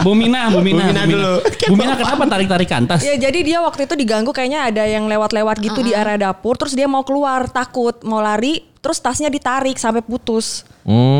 [0.00, 1.32] Bu Mina, Bu Mina, Bu Mina dulu.
[1.44, 3.04] Bu Mina kenapa tarik-tarikan tas?
[3.04, 6.56] Ya jadi dia waktu itu diganggu kayaknya ada yang lewat-lewat gitu di area dapur.
[6.56, 8.64] Terus dia mau keluar takut mau lari.
[8.86, 10.62] Terus tasnya ditarik sampai putus.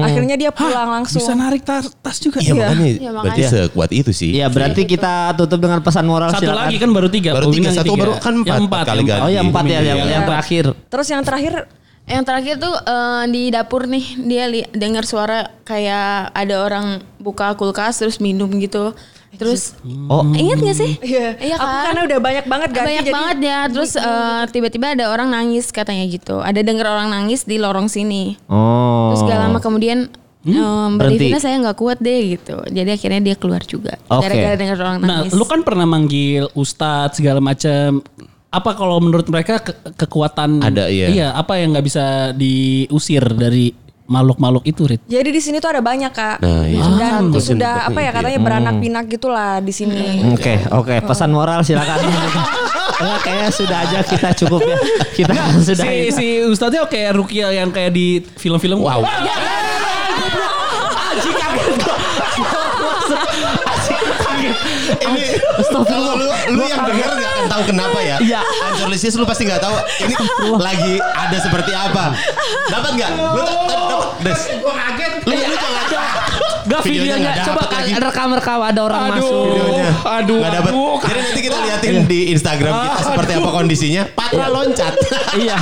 [0.00, 1.18] Akhirnya dia pulang langsung.
[1.18, 2.38] Bisa narik tas, tas juga.
[2.38, 3.50] Iya makanya Iya, berarti makanya.
[3.66, 4.30] sekuat itu sih.
[4.32, 6.62] Iya berarti kita tutup dengan pesan moral Satu silakan.
[6.62, 7.30] lagi kan baru tiga.
[7.34, 8.00] Baru tiga, yang satu tiga.
[8.00, 9.20] baru kan empat, Yang empat kali yang ganti.
[9.20, 10.06] Oh yang empat ya, yang, Iya.
[10.08, 10.64] yang terakhir.
[10.86, 11.54] Terus yang terakhir
[12.06, 16.86] yang terakhir tuh eh, di dapur nih dia li- dengar suara kayak ada orang
[17.18, 18.94] buka kulkas terus minum gitu
[19.36, 21.84] terus Oh, ingat gak sih Iya, Iya Aku kan?
[21.86, 25.68] karena udah banyak banget ganti banyak jadi banget ya terus eh, tiba-tiba ada orang nangis
[25.68, 29.10] katanya gitu ada dengar orang nangis di lorong sini oh.
[29.10, 30.08] terus gak lama kemudian
[30.46, 30.94] Hmm?
[30.94, 31.10] Mbak.
[31.10, 34.22] Devina saya nggak kuat deh gitu jadi akhirnya dia keluar juga Oke.
[34.22, 37.98] gara-gara dengar orang Nah, nangis lu kan pernah manggil ustadz segala macam.
[38.46, 41.06] Apa kalau menurut mereka ke- kekuatan Ada, iya.
[41.10, 43.74] Iya, apa yang nggak bisa diusir dari
[44.06, 45.00] makhluk-makhluk itu, Rit?
[45.06, 46.38] Jadi di sini tuh ada banyak kak.
[46.40, 46.82] Nah, iya.
[46.96, 50.22] Dan Ah, sudah mungkin apa ya katanya beranak pinak gitulah di sini.
[50.32, 50.94] Oke, oke.
[51.04, 51.98] Pesan moral silakan.
[52.96, 54.78] Enggak kayaknya sudah aja kita cukup ya.
[55.12, 58.80] Kita sudah Si, si ustadznya kayak Rukia yang kayak di film-film.
[58.80, 59.04] Wow.
[64.96, 65.24] ini
[65.66, 67.05] kalau lu lu yang nggak akan
[67.56, 68.16] tahu kenapa ya.
[68.20, 68.40] Iya.
[68.68, 70.14] Ancur Lisius lu pasti nggak tahu ini
[70.60, 72.12] lagi ada seperti apa.
[72.68, 73.10] Dapat nggak?
[73.16, 73.76] Lu dapat
[74.20, 74.40] Des.
[74.60, 75.12] Gua kaget.
[75.24, 75.85] Lu lu jangan
[76.66, 77.90] Gak Videonya videonya, coba dapet lagi.
[77.96, 79.38] rekam-rekam ada orang masuk.
[79.46, 79.86] videonya.
[80.02, 80.72] aduh, Nggak dapat.
[80.72, 80.96] aduh.
[80.98, 84.02] Jadi nanti kita liatin di Instagram kita seperti apa kondisinya.
[84.12, 84.92] Patra loncat.
[85.36, 85.58] Iya.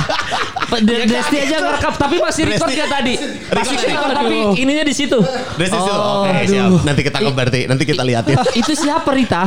[0.77, 2.81] De- Desti aja ngerekam tapi masih record Desti.
[2.81, 3.13] ya tadi.
[3.47, 4.11] Masih Record.
[4.13, 5.19] tapi ininya di situ.
[5.55, 5.77] Des itu.
[5.77, 6.69] Oh, Oke, siap.
[6.81, 8.35] Nanti kita berarti nanti kita liatin.
[8.55, 9.45] Itu siapa Rita?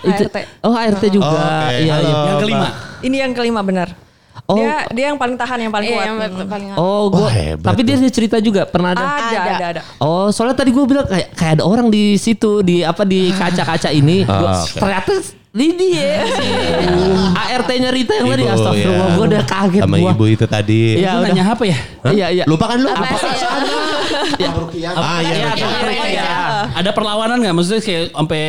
[0.00, 0.36] Itu, ART.
[0.60, 1.70] oh ART juga.
[1.70, 2.04] Iya, halo.
[2.04, 2.16] iya.
[2.26, 2.68] Yang kelima.
[3.00, 3.88] Ini yang kelima benar.
[4.50, 4.56] Oh.
[4.56, 6.06] Dia dia yang paling tahan, yang paling Iya, kuat.
[6.06, 6.44] yang Hmm.
[6.44, 9.04] paling Oh, gua, Wah, hebat tapi dia ada cerita juga pernah ada.
[9.04, 9.52] Ada, Ada.
[9.52, 9.82] ada, ada.
[9.96, 13.88] Oh, soalnya tadi gue bilang kayak kayak ada orang di situ di apa di kaca-kaca
[13.88, 14.22] ini.
[14.22, 14.74] Gua- Ah, oke.
[14.76, 15.12] Ternyata
[15.50, 16.22] Lidi ya.
[16.30, 16.46] si
[17.50, 19.16] ART-nya Rita yang tadi astagfirullah ya.
[19.16, 20.10] gue udah kaget Sama gua.
[20.12, 20.82] ibu itu tadi.
[20.96, 21.26] Iya, Lu udah.
[21.28, 21.78] nanya apa ya?
[22.06, 22.44] Iya, iya.
[22.46, 22.86] Lupa kan lu?
[22.86, 23.30] Apa sih?
[24.38, 24.50] Iya.
[24.94, 25.34] Ah iya.
[25.34, 25.58] Iya, oke.
[25.58, 26.24] tentang Rita ya.
[26.70, 27.54] Ada perlawanan nggak?
[27.54, 28.42] Maksudnya kayak sampai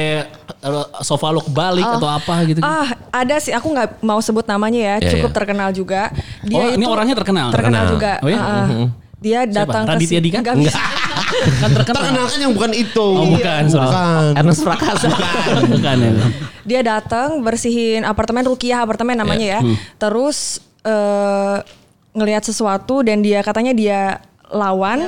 [1.02, 2.62] sofa lo kebalik atau apa gitu?
[2.62, 3.50] Ah, ada sih.
[3.52, 4.95] Aku nggak mau sebut namanya ya.
[5.02, 5.38] Iya, Cukup iya.
[5.41, 6.02] terkenal juga.
[6.47, 7.50] Oh, ini orangnya terkenal?
[7.50, 7.93] Terkenal, Terkenal.
[7.93, 8.12] juga.
[8.21, 8.39] Oh iya?
[8.39, 8.88] Ah, ah.
[9.21, 10.26] Dia datang ke Raditya sini.
[10.30, 10.38] Dika?
[10.41, 10.80] Nggak bisa.
[11.62, 12.02] kan terkenal.
[12.02, 13.06] Terkenal kan yang bukan itu.
[13.06, 13.86] Oh bukan, sorry.
[13.89, 14.32] Bukan.
[14.38, 15.08] Ernest Prakasa.
[15.69, 16.12] bukan ya.
[16.62, 19.60] Dia datang bersihin apartemen Rukiah apartemen namanya ya.
[19.97, 21.58] Terus eh
[22.12, 24.00] ngelihat sesuatu dan dia katanya dia
[24.50, 25.00] lawan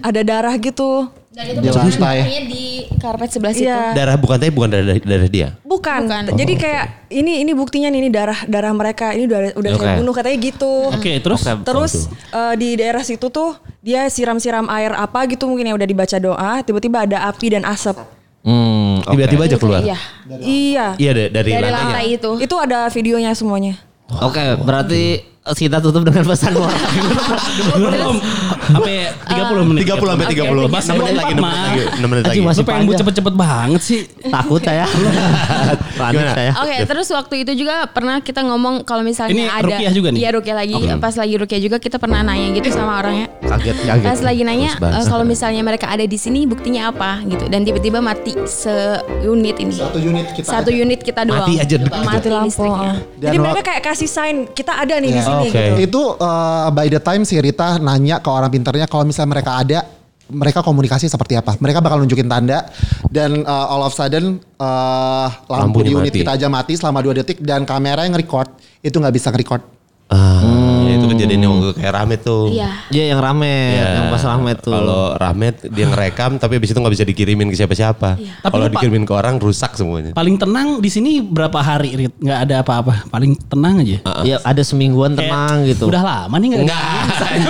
[0.00, 1.06] ada darah gitu.
[1.28, 2.18] Dan itu Di lantai.
[2.50, 3.68] di karpet sebelah situ.
[3.68, 3.92] Iya.
[3.92, 5.48] Darah bukan tapi bukan darah darah dia.
[5.62, 6.08] Bukan.
[6.08, 6.22] Bukan.
[6.32, 9.12] Jadi kayak ini ini buktinya nih ini darah darah mereka.
[9.12, 9.98] Ini udah udah saya Oke.
[10.00, 10.72] bunuh katanya gitu.
[10.88, 11.92] Oke, terus Terus
[12.32, 16.52] eh, di daerah situ tuh dia siram-siram air apa gitu mungkin yang udah dibaca doa,
[16.62, 17.96] tiba-tiba ada api dan asap.
[18.38, 19.82] Hmm, Tiba-tiba aja keluar.
[19.84, 19.98] Iya.
[20.40, 20.86] Iya.
[20.96, 21.84] Iya dari, dari, Dari lantainya.
[21.92, 22.30] lantai itu.
[22.40, 23.76] Itu ada videonya semuanya.
[24.24, 25.20] Oke, berarti
[25.54, 26.76] kita tutup dengan pesan moral.
[27.78, 28.16] belum
[28.68, 28.96] sampai
[29.28, 29.80] 30 menit.
[29.88, 30.44] 30 sampai 30.
[30.44, 31.80] Oke, Mas, 6 menit lagi, 6 menit lagi.
[31.98, 32.40] 6 menit lagi.
[32.44, 34.00] Masih pengen cepet-cepet banget sih.
[34.28, 34.84] Takut saya.
[35.96, 36.32] Panik Gimana?
[36.34, 36.50] saya.
[36.60, 40.18] Oke, terus waktu itu juga pernah kita ngomong kalau misalnya Ini ada Rukiah juga nih?
[40.20, 40.74] Iya, Rukiah lagi.
[40.98, 43.26] Pas lagi Rukiah juga kita pernah nanya gitu sama orangnya.
[43.44, 44.04] Kaget, kaget.
[44.04, 48.02] Pas lagi nanya eh, kalau misalnya mereka ada di sini buktinya apa gitu dan tiba-tiba
[48.02, 49.74] mati seunit ini.
[49.74, 51.46] Satu unit kita Satu unit kita doang.
[51.46, 51.76] Mati aja.
[51.78, 52.28] Mati.
[53.18, 55.24] Dan Jadi mereka kayak kasih sign kita ada nih di Iya.
[55.44, 55.52] Oke.
[55.52, 55.74] gitu.
[55.84, 59.80] Itu uh, by the time si Rita nanya ke orang pinternya kalau misalnya mereka ada
[60.28, 61.56] mereka komunikasi seperti apa.
[61.56, 62.68] Mereka bakal nunjukin tanda
[63.08, 66.20] dan uh, all of sudden uh, lampu Lampunya di unit mati.
[66.20, 68.52] kita aja mati selama dua detik dan kamera yang record
[68.84, 69.62] itu nggak bisa nge-record.
[70.08, 70.57] Ah, ya itu
[71.18, 72.54] kejadian yang kayak rame tuh.
[72.54, 72.70] Iya.
[72.94, 74.72] Iya yang rame, Ya, yang pas rame tuh.
[74.72, 78.14] Kalau rame dia ngerekam tapi habis itu nggak bisa dikirimin ke siapa-siapa.
[78.16, 80.14] Tapi Kalau dikirimin ke orang rusak semuanya.
[80.14, 82.14] Paling tenang di sini berapa hari Rit?
[82.22, 83.10] Nggak ada apa-apa.
[83.10, 83.98] Paling tenang aja.
[84.22, 85.90] Iya ada semingguan tenang gitu.
[85.90, 86.62] Udah lama nih nggak.
[86.62, 86.86] Enggak.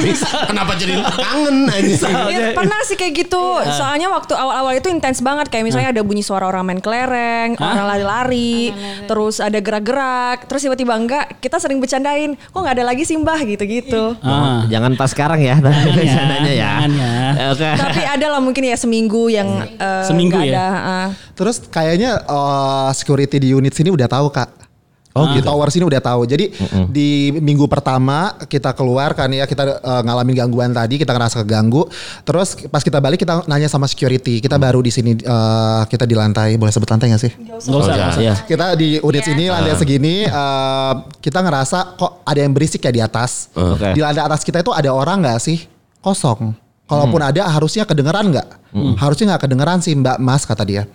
[0.50, 2.14] Kenapa jadi kangen anjing?
[2.28, 3.44] Iya, pernah sih kayak gitu.
[3.76, 5.52] Soalnya waktu awal-awal itu intens banget.
[5.52, 8.72] Kayak misalnya ada bunyi suara orang main kelereng, orang lari-lari,
[9.04, 11.38] terus ada gerak-gerak, terus tiba-tiba enggak.
[11.42, 14.14] Kita sering bercandain, kok nggak ada lagi sih mbah gitu-gitu.
[14.22, 14.62] Ah.
[14.70, 16.62] Jangan pas sekarang ya, Jangan ya, sananya ya.
[16.62, 17.12] jangan ya.
[17.50, 17.70] Oke.
[17.74, 20.54] Tapi ada lah mungkin ya seminggu yang eh, Seminggu nggak ya?
[20.54, 20.66] ada.
[20.78, 21.08] ah.
[21.34, 24.67] Terus kayaknya uh, security di unit sini udah tahu kak.
[25.18, 26.22] Oh di tower sini udah tahu.
[26.30, 26.54] Jadi
[26.88, 31.90] di minggu pertama kita keluar kan ya kita uh, ngalamin gangguan tadi kita ngerasa keganggu.
[32.22, 34.38] Terus pas kita balik kita nanya sama security.
[34.38, 36.54] Kita baru di sini uh, kita di lantai.
[36.54, 37.32] Boleh sebut lantai gak sih?
[37.34, 37.70] Nggak usah.
[37.74, 38.22] nggak usah.
[38.22, 38.34] Iya.
[38.46, 43.02] Kita di unit sini lantai segini uh, kita ngerasa kok ada yang berisik ya di
[43.02, 43.50] atas.
[43.58, 43.92] Oke.
[43.92, 45.66] Di lantai atas kita itu ada orang nggak sih?
[45.98, 46.54] Kosong.
[46.88, 48.48] Kalaupun ada harusnya kedengeran nggak?
[48.96, 50.88] Harusnya nggak kedengeran sih Mbak Mas kata dia.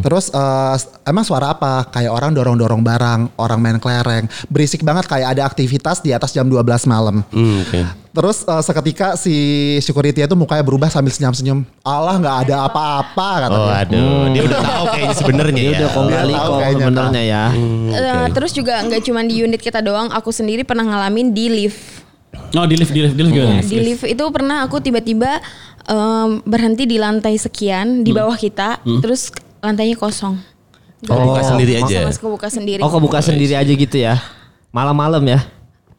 [0.00, 1.86] Terus eh, emang suara apa?
[1.86, 4.24] Kayak orang dorong-dorong barang, orang main kelereng.
[4.46, 7.20] Berisik banget kayak ada aktivitas di atas jam 12 malam.
[7.26, 7.80] Hmm, oke.
[8.14, 9.34] Terus eh, seketika si
[9.80, 11.66] security itu mukanya berubah sambil senyum-senyum.
[11.82, 13.80] Allah nggak ada apa-apa kata Oh dia.
[13.80, 15.74] aduh, dia udah tahu kayaknya sebenarnya Dia ya.
[15.74, 17.44] udah kong Dia kali tahu kok kayaknya, sebenarnya ya.
[17.90, 22.06] Eh, terus juga nggak cuma di unit kita doang, aku sendiri pernah ngalamin di lift.
[22.54, 23.62] Oh di lift, di lift, di lift gimana?
[23.62, 25.42] Di lift itu pernah aku tiba-tiba
[25.84, 30.36] em, berhenti di lantai sekian di bawah kita, terus lantainya kosong.
[31.04, 32.08] Oh, buka sendiri aja.
[32.08, 32.80] Sama kebuka sendiri.
[32.80, 34.16] Oh kebuka sendiri aja gitu ya.
[34.72, 35.44] Malam-malam ya.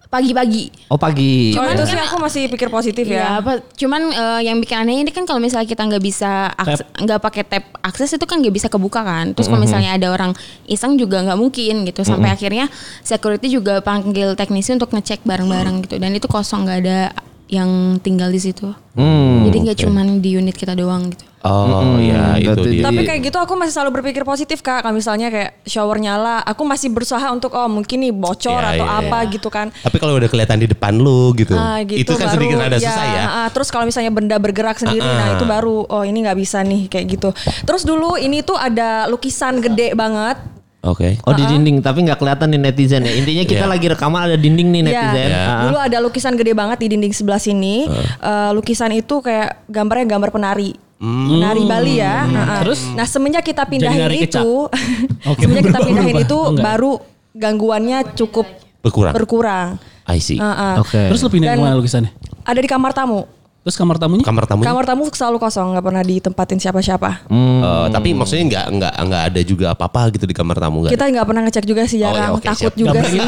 [0.05, 0.71] Pagi-pagi.
[0.87, 1.51] Oh pagi.
[1.51, 3.27] Oh, Cuman itu kan- sih aku masih pikir positif Iya, ya.
[3.43, 3.59] apa?
[3.75, 7.43] Cuman eh, yang bikin aneh ini kan kalau misalnya kita nggak bisa akses, nggak pakai
[7.43, 9.35] tab akses itu kan nggak bisa kebuka kan.
[9.35, 10.31] Terus kalau misalnya ada orang
[10.65, 12.01] iseng juga nggak mungkin gitu.
[12.01, 12.71] Sampai akhirnya
[13.03, 15.99] security juga panggil teknisi untuk ngecek bareng-bareng gitu.
[15.99, 16.99] Dan itu kosong nggak ada
[17.45, 18.73] yang tinggal di situ.
[18.97, 19.45] Hmm.
[19.45, 21.25] Jadi nggak cuman di unit kita doang gitu.
[21.45, 22.83] Oh ya itu berarti dia.
[22.89, 24.81] Tapi kayak gitu aku masih selalu berpikir positif kak.
[24.81, 28.85] Kalau misalnya kayak shower nyala, aku masih berusaha untuk oh mungkin nih bocor Iya, atau
[28.89, 29.29] iya, apa iya.
[29.29, 29.69] gitu kan.
[29.69, 32.77] Tapi kalau udah kelihatan di depan lu gitu, Ah, gitu itu kan baru, sedikit ada
[32.81, 33.23] susah ya.
[33.29, 35.35] ah, terus kalau misalnya benda bergerak sendiri, Ah, nah ah.
[35.37, 37.29] itu baru oh ini nggak bisa nih kayak gitu.
[37.61, 40.41] Terus dulu ini tuh ada lukisan gede banget.
[40.85, 41.17] Oke.
[41.21, 43.11] Oh di dinding tapi nggak kelihatan nih netizen ya.
[43.11, 43.71] Intinya kita Iya.
[43.71, 44.87] lagi rekaman ada dinding nih Iya.
[44.87, 45.27] netizen.
[45.27, 45.41] Iya.
[45.43, 45.61] Ah.
[45.63, 47.89] Dulu ada lukisan gede banget di dinding sebelah sini.
[48.15, 50.77] Eh, lukisan itu kayak gambarnya gambar penari.
[50.95, 52.23] Penari Bali ya.
[52.23, 52.59] Ah, ah.
[52.61, 52.79] Terus?
[52.91, 54.69] Nah semenjak kita pindahin itu,
[55.31, 56.23] Oke, semenjak kita pindahin berubah.
[56.23, 56.63] itu enggak.
[56.63, 56.91] baru
[57.35, 58.47] gangguannya cukup
[58.79, 59.11] Berkurang.
[59.11, 59.67] berkurang.
[60.05, 60.37] I see.
[60.37, 60.73] Ah, ah.
[60.79, 60.97] Oke.
[61.09, 62.13] Terus lu pindah Dan- ke mana lukisannya?
[62.41, 63.25] Ada di kamar tamu.
[63.65, 64.21] Terus kamar tamunya?
[64.21, 64.61] Kamar tamu.
[64.61, 67.25] Kamar tamu selalu kosong, nggak pernah ditempatin siapa-siapa.
[67.25, 70.93] Eh, tapi maksudnya nggak nggak nggak ada juga apa-apa gitu di kamar tamu nggak?
[70.93, 72.77] Kita nggak pernah ngecek juga sih Oh, ya, jarang, oke, takut siap.
[72.77, 73.25] juga Gambarnya,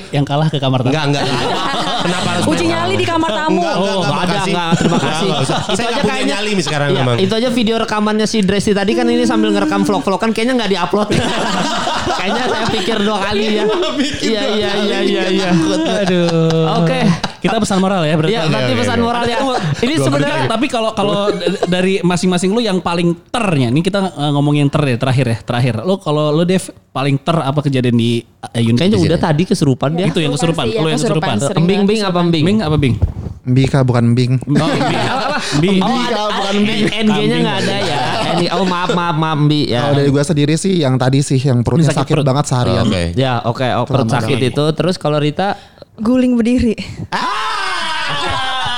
[0.00, 0.16] sih.
[0.16, 0.88] yang kalah ke kamar tamu.
[0.88, 1.22] Enggak enggak.
[1.22, 1.84] enggak ada.
[2.04, 3.60] Kenapa harus Uji nyali di kamar tamu.
[3.60, 5.28] Enggak, enggak, Oh, enggak, nggak ada, nggak, terima kasih.
[5.28, 7.16] Itu Saya aja nggak punya kayaknya- nyali nih sekarang Iya, memang.
[7.20, 10.70] itu aja video rekamannya si Dresi tadi kan ini sambil ngerekam vlog-vlog kan kayaknya nggak
[10.72, 11.08] diupload.
[12.18, 13.64] kayaknya saya pikir dua kali ya.
[14.18, 15.50] Iya iya iya iya iya.
[16.00, 16.80] Aduh.
[16.80, 17.00] Oke.
[17.44, 18.32] Kita pesan moral ya berarti.
[18.32, 19.04] Iya, berarti oke, pesan oke.
[19.04, 19.38] moral ya.
[19.84, 21.28] Ini Sebenarnya tapi kalau kalau
[21.68, 25.74] dari masing-masing lu yang paling ternya, ini kita uh, ngomongin ter ya terakhir ya terakhir.
[25.84, 26.64] Lu kalau lu Dev
[26.96, 30.08] paling ter apa kejadian di uh, unit kayaknya udah tadi kesurupan dia.
[30.08, 30.64] Itu yang kesurupan.
[30.72, 31.36] sih, ya, Lu yang kesurupan.
[31.36, 32.44] banget bing apa embing?
[32.48, 32.96] Bing apa Bing?
[33.44, 34.40] Bika bukan Bing.
[34.40, 35.04] Oh, Bing.
[35.04, 35.36] Apa?
[35.60, 35.80] Bing.
[35.84, 36.56] Oh ada, bukan
[36.88, 38.00] NG-nya nggak ada ya.
[38.56, 39.84] Oh maaf maaf maaf Mbi ya.
[39.84, 42.24] Kalau dari gue sendiri sih yang tadi sih yang perutnya Sakit sakit, perut.
[42.24, 42.84] banget seharian.
[42.88, 43.02] Oke.
[43.20, 44.64] Ya oke, oh, perut sakit itu.
[44.72, 45.60] Terus kalau Rita,
[45.94, 46.74] Guling berdiri.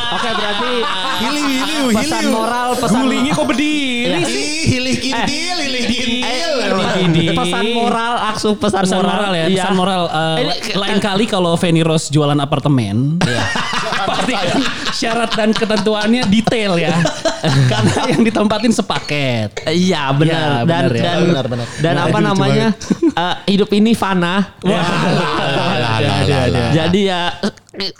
[0.06, 0.72] oke berarti
[1.16, 4.18] Hili hili pesan moral, pesan Gulingnya kok berdiri Iya.
[4.22, 4.36] sih?
[4.36, 7.34] Ih, hilih kintil, hilih kintil.
[7.34, 9.56] pesan moral, aksu pesan, Pesan moral ya, Iya.
[9.58, 10.02] pesan moral.
[10.06, 13.44] uh, Ini- lain kali kalau Feni Rose jualan apartemen, Iya.
[14.08, 14.60] pastikan
[14.92, 16.94] syarat dan ketentuannya detail ya.
[17.72, 19.64] Karena yang ditempatin sepaket.
[19.64, 21.02] Iya benar Iya, dan benar ya.
[21.02, 21.66] dan Benar, benar.
[21.78, 22.66] dan Nah, apa namanya
[23.02, 24.52] eh, hidup ini fana.
[24.60, 24.84] Wah,
[25.98, 26.68] Lah, lah, lah.
[26.72, 27.20] Jadi ya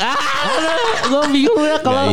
[0.01, 0.19] ah,
[1.05, 2.09] gue bingung ya kalau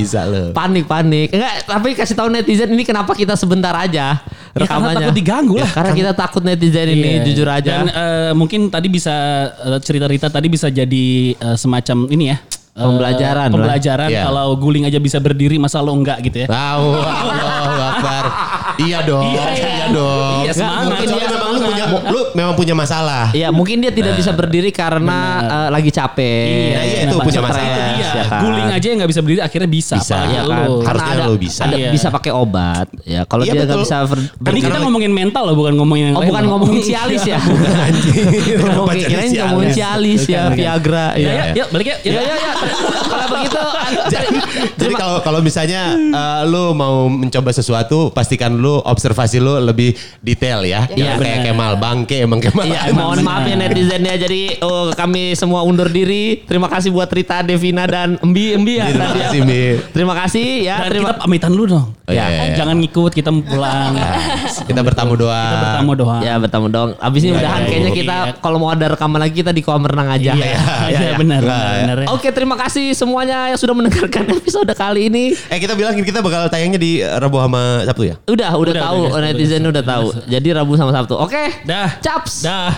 [0.51, 4.19] panik panik enggak tapi kasih tahu netizen ini kenapa kita sebentar aja
[4.53, 5.65] Ya, karena rekamannya takut diganggu lah.
[5.65, 7.25] Ya, karena kita takut netizen ini Iya.
[7.25, 9.09] jujur aja Dan eh, mungkin tadi bisa
[9.49, 12.37] eh, cerita Rita tadi bisa jadi eh, semacam ini ya.
[12.73, 13.53] Pembelajaran lah.
[13.53, 14.25] Pembelajaran Iya.
[14.25, 16.47] kalau guling aja bisa berdiri masa lo enggak gitu ya.
[16.49, 16.85] Tahu,
[18.03, 18.25] Akbar.
[18.75, 20.43] Iya dong, Iya, iya, dong.
[20.43, 20.83] Iya, semangat.
[20.89, 23.25] Mungkin dia memang lu punya, lu memang punya masalah.
[23.31, 26.43] Iya mungkin dia tidak bisa berdiri karena eh, lagi capek.
[26.43, 27.63] Iya, iya, nah, itu punya masalah.
[27.63, 28.11] itu dia.
[28.13, 28.41] ya kan?
[28.43, 29.95] Guling aja yang nggak bisa berdiri akhirnya bisa.
[29.95, 30.51] Bisa, iya lo.
[30.51, 30.67] kan.
[30.85, 31.61] Harusnya ada, lu bisa.
[31.63, 31.89] ada Iya.
[31.89, 32.87] bisa pakai obat.
[33.03, 33.85] Ya kalau Iya, dia nggak betul.
[33.85, 36.81] bisa ber, Ini bergerak- kita ngomongin mental loh, bukan ngomongin yang Oh lain bukan ngomongin
[36.83, 37.39] Cialis ya?
[38.59, 39.41] Kenapa Ngomongin kirain Cialis?
[39.41, 40.59] ngomongin Cialis ya, Bukan, bukan.
[40.59, 41.07] Viagra.
[41.13, 41.95] Ya, Ya, ya, yuk balik ya.
[42.01, 42.51] ya, ya, ya.
[43.03, 43.59] Kalau begitu,
[44.79, 50.63] Jadi, kalau kalau misalnya eh, lu mau mencoba sesuatu, pastikan lu observasi lu lebih detail
[50.63, 50.87] ya.
[50.89, 51.51] Iya, kayak.
[51.51, 52.65] Kemal bangke emang Kemal.
[52.65, 54.15] Iya, mohon maaf ya netizen ya.
[54.15, 56.41] Jadi oh, kami semua undur diri.
[56.47, 58.87] Terima kasih buat Rita, Devina dan Embi, Embi ya.
[58.87, 59.25] Terima tadi ya.
[59.27, 59.63] kasih, Mbi.
[59.91, 60.75] Terima kasih ya.
[60.79, 61.87] Dan terima kita pamitan dulu dong.
[62.07, 62.55] Oh, iya, iya, iya.
[62.55, 63.91] Jangan ngikut, kita mau pulang.
[64.69, 65.51] Kita bertamu doang.
[65.51, 66.21] Kita bertamu doang.
[66.23, 66.89] Ya bertemu dong.
[66.99, 67.99] Abis ini Iya, udahan iya, kayaknya iya.
[67.99, 70.31] kita kalau mau ada rekaman lagi kita di kolam renang aja.
[70.37, 70.45] Iya,
[70.93, 71.81] iya, benar, Nggak, benar, ya.
[71.81, 71.97] benar.
[72.05, 72.07] ya.
[72.13, 75.33] Oke, terima kasih semuanya yang sudah mendengarkan episode kali ini.
[75.49, 78.15] Eh kita bilang kita bakal tayangnya di Rabu sama Sabtu ya?
[78.27, 80.07] Udah, udah, Udah, tahu udah, netizen udah, udah tahu.
[80.27, 81.15] Jadi Rabu sama Sabtu.
[81.19, 81.63] Oke.
[81.67, 81.99] Dah.
[82.01, 82.43] Caps.
[82.43, 82.71] Dah.